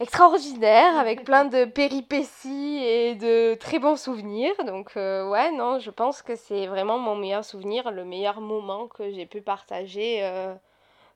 [0.00, 4.54] extraordinaire avec plein de péripéties et de très bons souvenirs.
[4.66, 8.88] Donc, euh, ouais, non, je pense que c'est vraiment mon meilleur souvenir, le meilleur moment
[8.88, 10.18] que j'ai pu partager.
[10.24, 10.54] euh,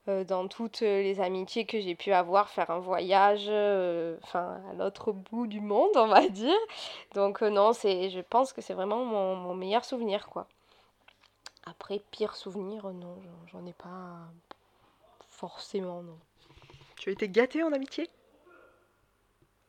[0.07, 5.13] dans toutes les amitiés que j'ai pu avoir, faire un voyage euh, enfin, à l'autre
[5.13, 6.59] bout du monde, on va dire.
[7.15, 10.49] Donc euh, non, c'est, je pense que c'est vraiment mon, mon meilleur souvenir, quoi.
[11.65, 13.17] Après, pire souvenir, euh, non,
[13.53, 14.19] j'en- ai pas
[15.29, 16.19] forcément, non.
[16.97, 18.09] Tu as été gâté en amitié?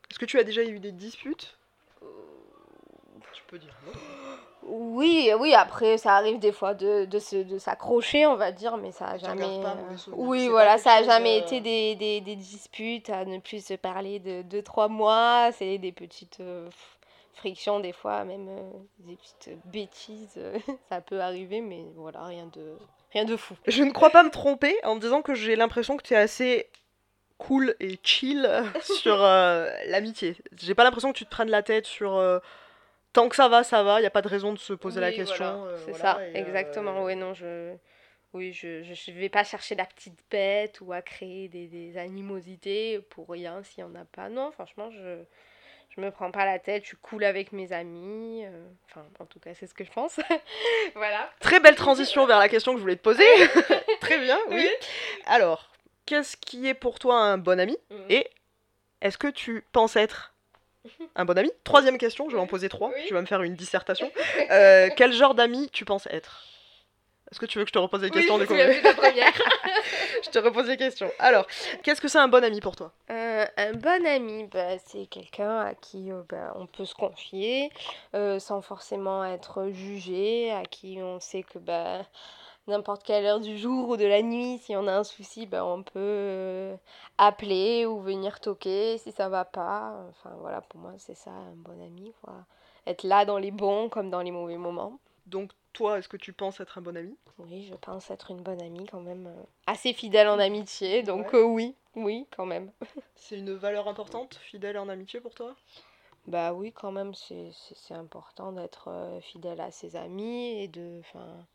[0.10, 1.58] Est-ce que tu as déjà eu des disputes?
[3.34, 3.92] Tu peux dire non.
[4.66, 8.78] Oui, oui, après, ça arrive des fois de, de, se- de s'accrocher, on va dire,
[8.78, 9.62] mais ça a Tu en jamais...
[9.62, 10.12] pas euh.
[10.14, 13.66] Oui, voilà, ça a quelque chose, jamais été des, des, des disputes à ne plus
[13.66, 16.70] se parler de 2-3 mois, c'est des petites euh,
[17.34, 20.40] frictions des fois, même euh, des petites bêtises,
[20.90, 22.76] ça peut arriver, mais voilà, rien de,
[23.12, 23.56] rien de fou.
[23.68, 26.18] Je ne crois pas me tromper en me disant que j'ai l'impression que tu es
[26.18, 26.70] assez
[27.38, 28.50] cool et chill
[28.82, 30.38] sur euh, l'amitié.
[30.62, 32.40] J'ai pas l'impression que tu te prennes la tête sur euh,
[33.14, 35.00] tant que ça va, ça va, il n'y a pas de raison de se poser
[35.00, 35.60] la question.
[35.62, 37.74] voilà, euh, c'est voilà, ça, euh, exactement, oui, non, je...
[38.34, 41.98] Oui, je, je, je vais pas chercher la petite bête ou à créer des, des
[42.00, 44.28] animosités pour rien s'il y en a pas.
[44.28, 45.22] Non, franchement, je,
[45.96, 48.44] je me prends pas la tête, je suis cool avec mes amis.
[48.44, 50.20] euh, Enfin, en tout cas, c'est ce que je pense.
[50.96, 51.30] voilà.
[51.42, 53.24] Très belle transition vers la question que je voulais te poser.
[54.02, 54.68] Très bien, oui.
[55.28, 55.70] Alors,
[56.08, 58.06] qu'est-ce qui est pour toi un bon ami Mhm.
[58.10, 58.28] Et
[59.02, 60.33] est-ce que tu penses être
[61.16, 61.52] un bon ami?
[61.64, 62.90] Troisième question, je vais en poser trois.
[62.90, 63.04] Oui.
[63.08, 64.12] Tu vas me faire une dissertation.
[64.52, 66.44] Euh, quel genre d'ami tu penses être?
[67.32, 69.34] Est-ce que tu veux que je te repose les Oui, questions je de la première.
[70.24, 71.10] Je te repose les questions.
[71.18, 71.48] Alors,
[71.82, 72.92] qu'est-ce que c'est un bon ami pour toi?
[73.10, 77.72] Euh, un bon ami, bah, c'est quelqu'un à qui euh, bah, on peut se confier
[78.14, 82.06] euh, sans forcément être jugé, à qui on sait que bah,
[82.68, 85.66] n'importe quelle heure du jour ou de la nuit, si on a un souci, bah,
[85.66, 86.76] on peut euh,
[87.18, 90.06] appeler ou venir toquer si ça va pas.
[90.10, 92.46] Enfin voilà, pour moi c'est ça un bon ami, quoi.
[92.88, 95.00] Être là dans les bons comme dans les mauvais moments.
[95.26, 97.18] Donc, toi, est-ce que tu penses être un bon ami?
[97.40, 101.32] Oui, je pense être une bonne amie quand même, euh, assez fidèle en amitié, donc
[101.34, 101.40] Ouais.
[101.40, 102.72] euh, oui, oui quand même.
[103.16, 105.56] C'est une valeur importante, fidèle en amitié pour toi?
[106.28, 107.52] Bah oui, quand même, c'est
[107.94, 108.90] important d'être
[109.22, 111.46] fidèle à ses amis et de, enfin,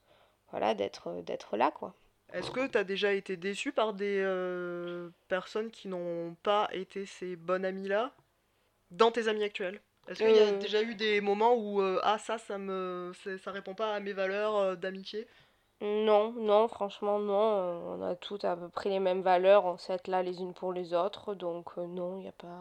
[0.50, 1.94] voilà, d'être euh, d'être là, quoi.
[2.32, 7.06] Est-ce que tu as déjà été déçu par des euh, personnes qui n'ont pas été
[7.06, 8.12] ces bonnes amies-là
[8.90, 9.80] dans tes amis actuels?
[10.08, 10.58] Est-ce qu'il y a Euh.
[10.58, 14.12] déjà eu des moments où euh, ah ça ça me ça répond pas à mes
[14.12, 15.26] valeurs d'amitié
[15.80, 17.52] Non, non, franchement, non.
[17.56, 20.40] euh, On a toutes à peu près les mêmes valeurs, on sait être là les
[20.40, 22.56] unes pour les autres, donc euh, non, il n'y a pas...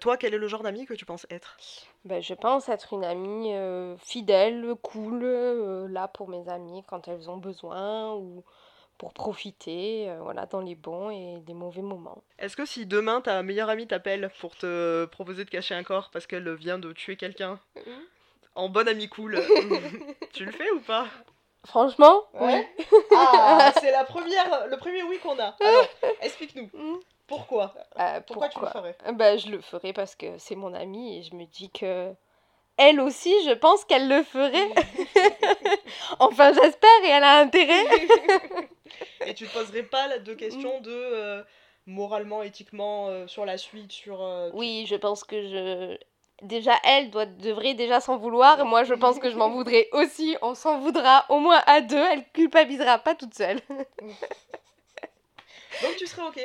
[0.00, 1.56] Toi, quel est le genre d'ami que tu penses être?
[2.04, 7.08] Ben, je pense être une amie euh, fidèle, cool, euh, là pour mes amies quand
[7.08, 8.42] elles ont besoin ou
[8.98, 12.22] pour profiter, euh, voilà, dans les bons et les mauvais moments.
[12.38, 16.10] Est-ce que si demain ta meilleure amie t'appelle pour te proposer de cacher un corps
[16.12, 17.58] parce qu'elle vient de tuer quelqu'un
[18.54, 19.38] en bonne amie cool,
[20.32, 21.06] tu le fais ou pas?
[21.64, 22.66] Franchement, Ouais.
[23.16, 25.56] Ah, c'est la première, le premier oui qu'on a.
[25.60, 25.88] Alors,
[26.20, 26.70] explique-nous.
[26.74, 27.00] oui.
[27.26, 27.74] Pourquoi?
[27.98, 28.96] Euh, Pourquoi tu le ferais?
[29.14, 32.12] Ben, je le ferai parce que c'est mon amie et je me dis que
[32.76, 34.68] elle aussi, je pense qu'elle le ferait.
[36.18, 37.84] enfin, j'espère et elle a intérêt.
[39.26, 41.42] Et tu te poserais pas de questions de euh,
[41.86, 44.22] moralement, éthiquement, euh, sur la suite, sur.
[44.22, 45.96] euh, tu- Oui, je pense que je
[46.42, 49.88] déjà elle doit devrait déjà s'en vouloir et moi je pense que je m'en voudrais
[49.92, 50.36] aussi.
[50.42, 51.96] On s'en voudra au moins à deux.
[52.12, 53.60] Elle culpabilisera pas toute seule.
[55.82, 56.40] Donc tu serais ok.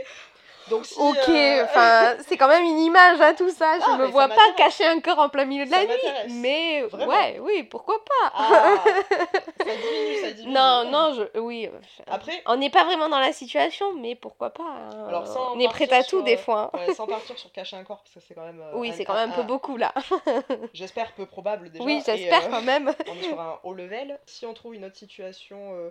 [0.69, 0.93] Donc si.
[0.99, 3.80] ok, euh, enfin c'est quand même une image à tout ça.
[3.80, 6.34] Je Ah, me vois pas cacher un corps en plein milieu de Ça la nuit.
[6.41, 7.08] Mais Vraiment.
[7.12, 8.32] ouais, oui, pourquoi pas?
[8.36, 10.38] Ah, ça diminue, ça diminue.
[10.49, 11.67] Non, non, je oui.
[11.67, 15.05] euh, Après, On n'est pas vraiment dans la situation, mais pourquoi pas hein.
[15.07, 16.71] Alors, sans On est prêt à tout sur, des fois.
[16.73, 16.79] hein.
[16.88, 18.62] ouais, sans partir sur cacher un corps, parce que c'est quand même.
[18.62, 19.93] euh, Oui, c'est quand même un peu un- beaucoup là.
[20.73, 21.83] J'espère peu probable déjà.
[21.83, 22.93] Oui, j'espère euh, quand même.
[23.07, 24.19] on est sur un haut level.
[24.25, 25.89] Si on trouve une autre situation, euh,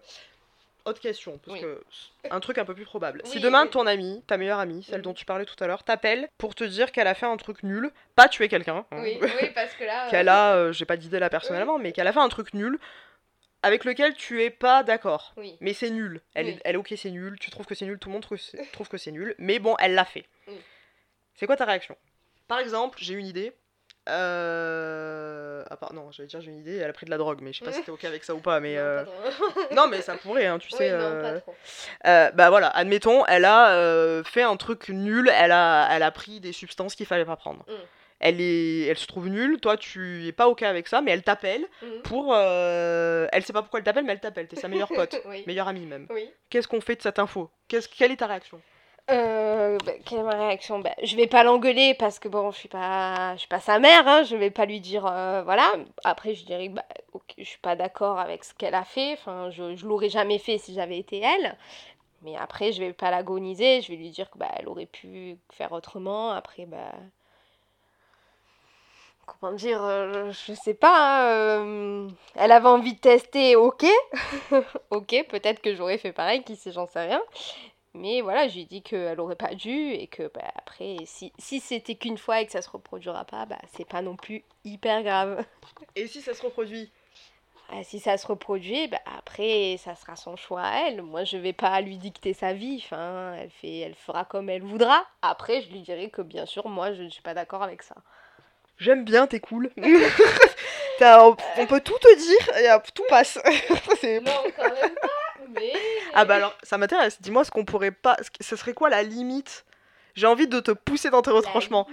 [0.85, 1.61] autre question, parce Oui.
[1.63, 1.83] que
[2.31, 3.21] un truc un peu plus probable.
[3.25, 3.71] si demain oui.
[3.71, 5.03] ton amie, ta meilleure amie, celle Mhm.
[5.03, 7.63] dont tu parlais tout à l'heure, t'appelle pour te dire qu'elle a fait un truc
[7.63, 10.09] nul, pas tuer quelqu'un, hein, Oui, oui, parce que là.
[10.09, 12.79] qu'elle a, euh, j'ai pas d'idée là personnellement, mais qu'elle a fait un truc nul
[13.63, 15.33] avec lequel tu es pas d'accord.
[15.37, 15.57] Oui.
[15.61, 16.21] Mais c'est nul.
[16.35, 16.53] Elle, Oui.
[16.53, 17.37] est, elle, ok, c'est nul.
[17.41, 17.99] Tu trouves que c'est nul.
[17.99, 18.39] Tout le monde trouve,
[18.91, 19.35] que c'est nul.
[19.39, 20.27] Mais bon, elle l'a fait.
[20.47, 20.55] Oui.
[21.35, 21.97] C'est quoi ta réaction?
[22.47, 23.53] Par exemple, j'ai une idée.
[24.09, 25.65] Euh...
[25.71, 27.53] Ah, part- non, j'allais dire j'ai une idée, elle a pris de la drogue, mais
[27.53, 28.75] je sais pas si t'es ok avec ça ou pas, mais...
[28.77, 29.47] Non, euh, pas trop.
[29.75, 30.91] Non, mais ça pourrait, hein, tu sais.
[30.91, 31.55] non, euh, pas trop.
[32.07, 36.11] euh, bah voilà, admettons, elle a euh, fait un truc nul, elle a, elle a
[36.11, 37.65] pris des substances qu'il fallait pas prendre.
[37.69, 37.73] Mm.
[38.21, 41.23] Elle, est, elle se trouve nulle, toi tu es pas ok avec ça, mais elle
[41.23, 42.03] t'appelle Mhm.
[42.03, 42.33] pour...
[42.35, 45.45] euh, Elle sait pas pourquoi elle t'appelle, mais elle t'appelle, t'es sa meilleure pote, oui.
[45.47, 46.07] meilleure amie même.
[46.11, 46.29] oui.
[46.51, 47.51] Qu'est-ce qu'on fait de cette info?
[47.69, 48.61] Qu'est-ce, Quelle est ta réaction?
[49.11, 50.81] Euh, bah, quelle est ma réaction?
[50.81, 53.79] Bah, Je vais pas l'engueuler parce que bon, je suis pas, je suis pas sa
[53.79, 55.73] mère, hein, je vais pas lui dire euh, voilà.
[56.05, 59.13] Après, je dirais que bah, ok, je suis pas d'accord avec ce qu'elle a fait.
[59.15, 61.57] Enfin, je, je l'aurais jamais fait si j'avais été elle.
[62.23, 63.81] Mais après, je vais pas l'agoniser.
[63.81, 66.31] Je vais lui dire que bah, elle aurait pu faire autrement.
[66.33, 66.93] Après, bah.
[69.41, 71.23] Comment dire euh, Je sais pas.
[71.23, 73.85] hein, euh, elle avait envie de tester, ok.
[74.91, 77.23] ok, peut-être que j'aurais fait pareil, qui sait, j'en sais rien.
[77.95, 81.33] Mais voilà, je lui ai dit qu'elle aurait pas dû et que bah, après, si,
[81.39, 84.45] si c'était qu'une fois et que ça se reproduira pas, bah c'est pas non plus
[84.65, 85.45] hyper grave.
[85.97, 86.91] Et si ça se reproduit?
[87.71, 91.03] Ah, si ça se reproduit, bah après, ça sera son choix à elle.
[91.03, 92.81] Moi, je vais pas lui dicter sa vie.
[92.85, 95.05] Enfin, elle, fait, elle fera comme elle voudra.
[95.23, 97.97] Après, je lui dirai que bien sûr, moi, je ne suis pas d'accord avec ça.
[98.79, 99.71] J'aime bien, t'es cool.
[101.01, 103.39] On, on peut tout te dire et tout passe.
[104.01, 105.09] C'est- Non, quand même pas,
[105.49, 105.73] mais...
[106.13, 107.21] ah bah alors, ça m'intéresse.
[107.23, 108.17] Dis-moi ce qu'on pourrait pas.
[108.41, 109.65] ce serait quoi la limite?
[110.17, 111.87] J'ai envie de te pousser dans tes retranchements.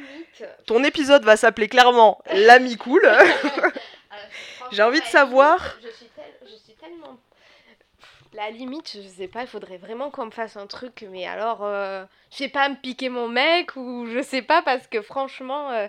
[0.65, 3.07] Ton épisode va s'appeler clairement L'ami cool.
[4.71, 7.17] J'ai envie de savoir- Je suis, tel- je suis tellement.
[8.33, 11.59] La limite, je sais pas, il faudrait vraiment qu'on me fasse un truc, mais alors,
[11.61, 15.69] euh, je sais pas, me piquer mon mec ou je sais pas, parce que franchement,
[15.71, 15.87] euh,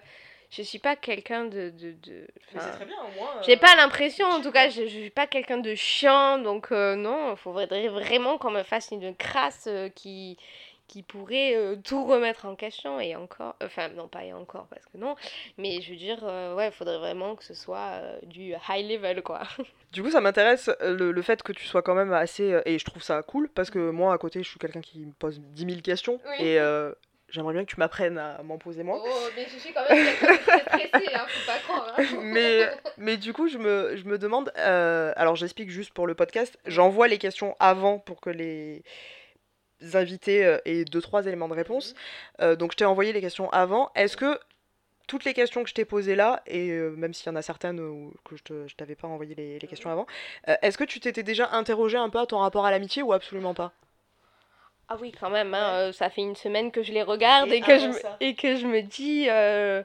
[0.50, 1.70] je suis pas quelqu'un de.
[1.70, 3.42] de, de- enfin, bien au moins.
[3.46, 6.94] j'ai pas l'impression, en tout cas, je, je suis pas quelqu'un de chiant, donc euh,
[6.96, 10.38] non, il faudrait vraiment qu'on me fasse une crasse euh, qui,
[10.88, 14.84] qui pourrait euh, tout remettre en question, et encore, enfin, non, pas et encore, parce
[14.86, 15.16] que non,
[15.58, 18.88] mais je veux dire, euh, ouais, il faudrait vraiment que ce soit euh, du high
[18.88, 19.42] level, quoi.
[19.92, 22.52] Du coup, ça m'intéresse euh, le, le fait que tu sois quand même assez.
[22.52, 24.98] euh, Et je trouve ça cool parce que moi, à côté, je suis quelqu'un qui
[24.98, 26.20] me pose 10 000 questions.
[26.38, 26.44] Oui.
[26.44, 26.92] Et euh,
[27.28, 29.00] j'aimerais bien que tu m'apprennes à m'en poser moins.
[29.02, 31.94] Oh, mais je suis quand même très stressé, hein, faut pas croire.
[31.98, 32.04] Hein.
[32.22, 34.52] mais, mais du coup, je me, je me demande.
[34.58, 36.58] euh, alors, j'explique juste pour le podcast.
[36.66, 38.82] J'envoie les questions avant pour que les
[39.94, 41.94] invités euh, aient deux trois éléments de réponse.
[42.40, 43.90] Euh, donc, je t'ai envoyé les questions avant.
[43.94, 44.38] Est-ce que
[45.06, 47.42] toutes les questions que je t'ai posées là, et euh, même s'il y en a
[47.42, 50.06] certaines où, que je, je t'avais pas envoyé les, les questions avant,
[50.48, 53.12] euh, est-ce que tu t'étais déjà interrogé un peu à ton rapport à l'amitié ou
[53.12, 53.72] absolument pas?
[54.88, 57.60] Ah oui, quand même, hein, euh, ça fait une semaine que je les regarde et,
[57.60, 59.26] que, je me, ça et que je me dis...
[59.28, 59.82] euh,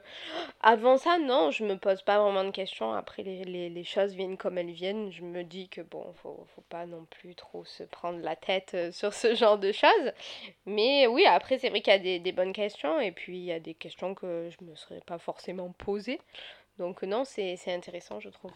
[0.60, 2.92] Avant ça, non, je me pose pas vraiment de questions.
[2.92, 5.10] Après, les, les, les choses viennent comme elles viennent.
[5.10, 8.72] Je me dis que bon, faut, faut pas non plus trop se prendre la tête
[8.74, 10.12] euh, sur ce genre de choses.
[10.66, 13.44] Mais oui, après, c'est vrai qu'il y a des, des bonnes questions et puis il
[13.44, 16.20] y a des questions que je me serais pas forcément posées.
[16.78, 18.52] Donc non, c'est c'est intéressant, je trouve.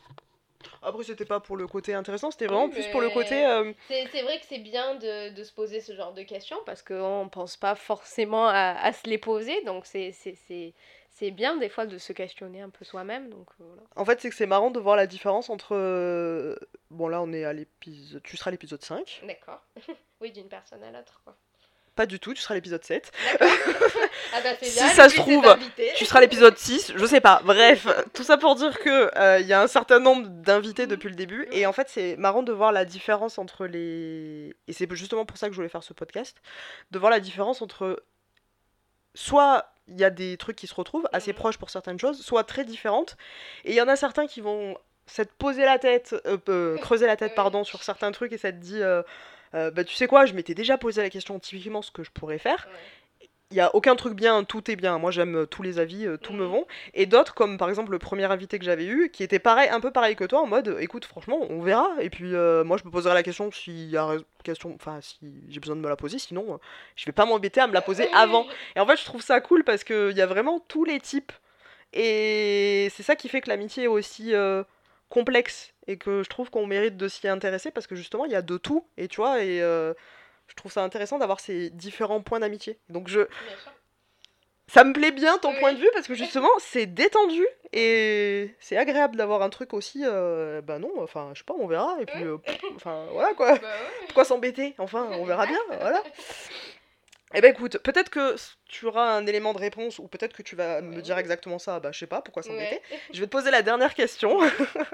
[0.83, 3.45] Après, c'était pas pour le côté intéressant, c'était Oui, vraiment plus pour le côté.
[3.47, 6.83] euh, C'est vrai que c'est bien de, de se poser ce genre de questions parce
[6.83, 9.63] qu'on pense pas forcément à, à se les poser.
[9.65, 10.13] Donc c'est-
[11.31, 13.31] bien des fois de se questionner un peu soi-même.
[13.31, 13.83] Donc euh, voilà.
[13.97, 15.75] En fait, c'est que c'est marrant de voir la différence entre.
[15.75, 16.57] euh,
[16.91, 18.23] Bon, là, on est à l'épisode.
[18.23, 19.23] Tu seras à l'épisode 5.
[19.27, 19.61] D'accord.
[20.21, 21.21] oui, d'une personne à l'autre.
[21.25, 21.37] quoi.
[21.97, 23.11] Pas du tout, tu seras l'épisode 7.
[24.33, 24.89] Ah bah Si bien.
[24.89, 25.45] ça se trouve.
[25.97, 27.41] Tu seras l'épisode 6, je sais pas.
[27.45, 31.09] Bref, tout ça pour dire que euh, il y a un certain nombre d'invités depuis
[31.09, 31.47] le début.
[31.53, 34.55] Et en fait, c'est marrant de voir la différence entre les.
[34.69, 36.37] Et c'est justement pour ça que je voulais faire ce podcast.
[36.91, 38.03] De voir la différence entre.
[39.15, 41.37] Soit il y a des trucs qui se retrouvent, assez Mhm.
[41.39, 43.17] proches pour certaines choses, soit très différentes.
[43.65, 44.77] Et il y en a certains qui vont
[45.07, 48.61] s'être posé la tête, euh, euh, creuser la tête, pardon, sur certains trucs et s'être
[48.61, 48.81] dit.
[49.57, 52.11] Euh, bah, tu sais quoi, je m'étais déjà posé la question typiquement ce que je
[52.13, 53.29] pourrais faire Ouais.
[53.53, 54.99] il y a aucun truc bien, tout est bien.
[54.99, 56.67] Moi j'aime euh, tous les avis, euh, tout me vont.
[56.95, 59.79] Et d'autres comme par exemple le premier invité que j'avais eu, qui était pareil, un
[59.81, 61.89] peu pareil que toi, en mode, écoute franchement, on verra.
[62.01, 65.19] Et puis euh, moi je me poserai la question s'il y a question, enfin si
[65.49, 66.57] j'ai besoin de me la poser, sinon euh,
[66.97, 68.47] je vais pas m'embêter à me la poser avant.
[68.75, 70.99] Et en fait je trouve ça cool parce que il y a vraiment tous les
[71.01, 71.33] types.
[71.93, 74.33] Et c'est ça qui fait que l'amitié est aussi
[75.09, 78.37] complexe et que je trouve qu'on mérite de s'y intéresser parce que justement il y
[78.37, 78.87] a de tout.
[78.97, 79.95] Et tu vois, et euh,
[80.49, 82.79] je trouve ça intéressant d'avoir ces différents points d'amitié.
[82.89, 83.21] Donc je,
[84.69, 85.61] ça me plaît bien ton Oui.
[85.61, 90.03] point de vue parce que justement c'est détendu et c'est agréable d'avoir un truc aussi.
[90.05, 93.33] euh, bah non, enfin je sais pas, on verra et puis euh, pff, enfin voilà
[93.35, 93.53] quoi.
[93.55, 94.07] Bah ouais.
[94.07, 96.03] Pourquoi s'embêter Enfin, on verra bien, voilà.
[97.39, 98.35] Eh ben écoute, peut-être que
[98.67, 101.81] tu auras un élément de réponse ou peut-être que tu vas me dire exactement ça.
[101.81, 102.99] Bah je sais pas, pourquoi s'embêter Ouais.
[103.13, 104.41] Je vais te poser la dernière question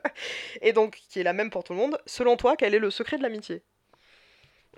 [0.60, 2.00] et donc qui est la même pour tout le monde.
[2.04, 3.62] Selon toi, quel est le secret de l'amitié?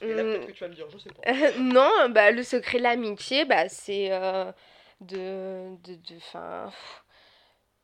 [0.03, 1.31] Et là peut-être que tu vas me dire, je sais pas.
[1.31, 4.53] Euh, non, bah, le secret de l'amitié, bah, c'est euh,
[5.01, 6.71] de, de, de, 'fin,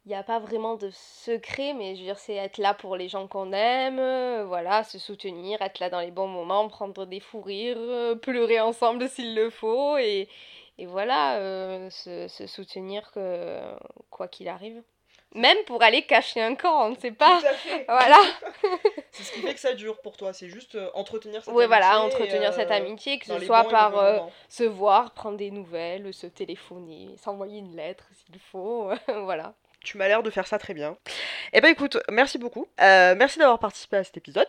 [0.07, 2.97] il n'y a pas vraiment de secret, mais je veux dire, c'est être là pour
[2.97, 7.05] les gens qu'on aime, euh, voilà, se soutenir, être là dans les bons moments, prendre
[7.05, 10.29] des fous rires, euh, pleurer ensemble s'il le faut, et,
[10.79, 13.61] et voilà, euh, se, se soutenir que,
[14.09, 14.83] quoi qu'il arrive.
[15.35, 17.39] Même pour aller cacher un corps, on ne sait pas.
[17.41, 17.85] Tout à fait.
[17.87, 18.17] Voilà.
[19.13, 21.67] C'est ce qui fait que ça dure pour toi, c'est juste entretenir cette Oui, amitié.
[21.67, 23.93] voilà, entretenir cette amitié, que ce soit par
[24.49, 28.89] se voir, prendre des nouvelles, se téléphoner, s'envoyer une lettre s'il faut,
[29.25, 29.55] voilà.
[29.83, 30.97] Tu m'as l'air de faire ça très bien.
[31.53, 32.67] Eh ben écoute, merci beaucoup.
[32.81, 34.49] Euh, merci d'avoir participé à cet épisode.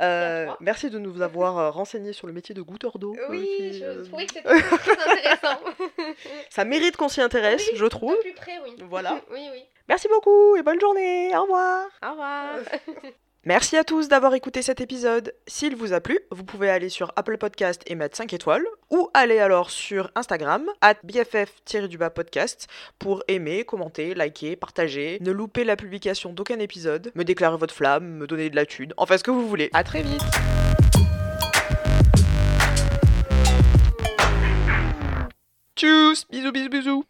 [0.00, 3.16] Euh, merci de nous avoir euh, renseigné sur le métier de goûteur d'eau.
[3.18, 5.60] euh, Oui, qui, je euh, trouvais que c'était très intéressant.
[6.50, 8.12] Ça mérite qu'on s'y intéresse, Oui, je trouve.
[8.16, 8.76] De plus près, oui.
[8.88, 9.20] Voilà.
[9.30, 9.64] Oui, oui.
[9.88, 11.36] Merci beaucoup et bonne journée.
[11.36, 11.86] Au revoir.
[12.04, 12.58] Au revoir.
[13.46, 15.32] Merci à tous d'avoir écouté cet épisode.
[15.46, 19.08] S'il vous a plu, vous pouvez aller sur Apple Podcast et mettre 5 étoiles, ou
[19.14, 22.66] aller alors sur Instagram, at BFF-du-bas podcast,
[22.98, 28.16] pour aimer, commenter, liker, partager, ne louper la publication d'aucun épisode, me déclarer votre flamme,
[28.16, 29.70] me donner de la thune, enfin ce que vous voulez.
[29.72, 30.24] À très vite
[35.76, 37.04] Tchuss Bisous bisous bisous